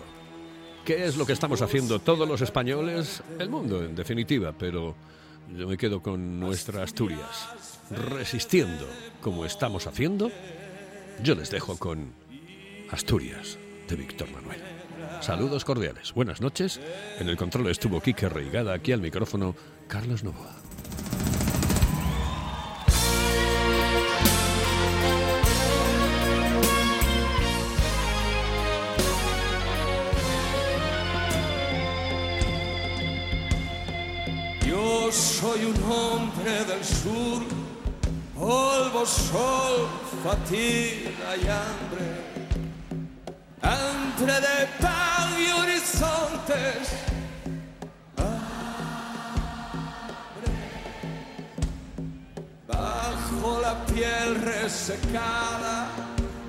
¿Qué 0.83 1.05
es 1.05 1.15
lo 1.15 1.25
que 1.25 1.33
estamos 1.33 1.61
haciendo 1.61 1.99
todos 1.99 2.27
los 2.27 2.41
españoles? 2.41 3.23
El 3.39 3.49
mundo, 3.49 3.83
en 3.83 3.95
definitiva, 3.95 4.53
pero 4.57 4.95
yo 5.55 5.67
me 5.67 5.77
quedo 5.77 6.01
con 6.01 6.39
nuestra 6.39 6.83
Asturias. 6.83 7.47
Resistiendo 7.89 8.85
como 9.21 9.45
estamos 9.45 9.87
haciendo, 9.87 10.29
yo 11.21 11.35
les 11.35 11.49
dejo 11.51 11.77
con 11.77 12.11
Asturias 12.91 13.57
de 13.87 13.95
Víctor 13.95 14.29
Manuel. 14.31 14.61
Saludos 15.21 15.63
cordiales, 15.63 16.13
buenas 16.13 16.41
noches. 16.41 16.81
En 17.19 17.29
el 17.29 17.37
control 17.37 17.67
estuvo 17.67 18.01
Quique 18.01 18.27
Reigada, 18.27 18.73
aquí 18.73 18.91
al 18.91 19.01
micrófono 19.01 19.55
Carlos 19.87 20.23
Novoa. 20.23 20.62
Soy 35.13 35.65
un 35.65 35.91
hombre 35.91 36.65
del 36.65 36.83
sur, 36.83 37.43
polvo, 38.33 39.05
sol, 39.05 39.87
fatiga 40.23 41.37
y 41.37 41.47
hambre. 41.47 42.07
Hambre 43.61 44.33
de 44.33 44.67
pan 44.81 45.29
y 45.39 45.51
horizontes. 45.51 46.89
Hambre. 48.17 48.51
Bajo 52.67 53.61
la 53.61 53.85
piel 53.85 54.35
resecada, 54.41 55.89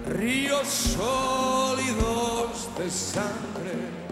ríos 0.07 0.67
sólidos 0.97 2.69
de 2.79 2.91
sangre 2.91 4.04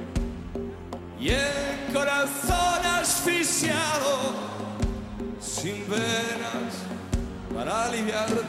y 1.22 1.28
el 1.28 1.94
corazón 1.94 2.84
asfixiado 2.84 4.34
sin 5.40 5.88
venas 5.88 6.72
para 7.54 7.84
aliviarte. 7.84 8.42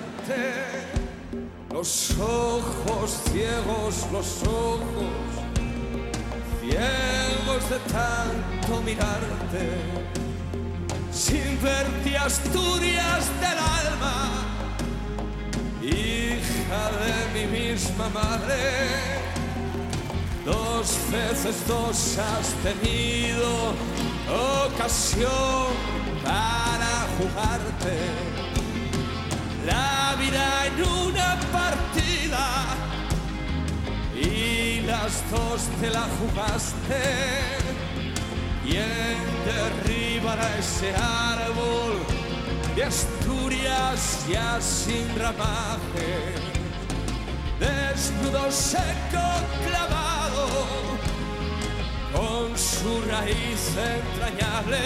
Los 1.71 2.11
ojos 2.19 3.21
ciegos 3.31 4.07
los 4.11 4.41
ojos 4.43 5.13
ciegos 6.61 7.69
de 7.69 7.79
tanto 7.91 8.81
mirarte. 8.81 9.65
Sin 11.11 11.61
verte 11.61 12.17
Asturias 12.17 13.29
del 13.39 13.59
alma 13.59 14.31
hija 15.83 16.83
de 17.03 17.39
mi 17.39 17.59
misma 17.59 18.09
madre 18.09 19.33
Veces 20.83 21.65
dos 21.65 22.17
has 22.17 22.49
tenido 22.61 23.73
ocasión 24.65 25.71
para 26.21 27.07
jugarte 27.17 27.95
la 29.65 30.13
vida 30.19 30.65
en 30.65 30.83
una 30.83 31.39
partida 31.53 32.65
y 34.13 34.81
las 34.81 35.23
dos 35.31 35.61
te 35.79 35.89
la 35.89 36.05
jugaste. 36.19 37.01
¿Quién 38.65 39.19
derribará 39.45 40.57
ese 40.57 40.93
árbol 40.95 42.03
de 42.75 42.83
Asturias 42.83 44.25
ya 44.29 44.59
sin 44.59 45.17
ramaje? 45.17 46.33
desnudo 47.63 48.51
seco 48.51 49.25
clavado 49.65 50.22
con 52.13 52.57
su 52.57 53.01
raíz 53.09 53.75
entrañable 53.77 54.79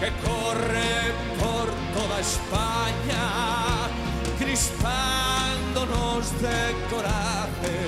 que 0.00 0.10
corre 0.26 1.12
por 1.40 1.66
toda 1.96 2.20
España, 2.20 3.24
crispándonos 4.38 6.22
de 6.42 6.74
coraje. 6.90 7.78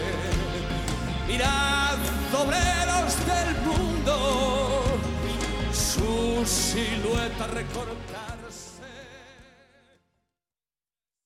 Mirad, 1.26 1.98
obreros 2.32 3.12
del 3.26 3.50
mundo, 3.66 4.14
su 5.72 6.44
silueta 6.46 7.46
recortarse. 7.48 8.67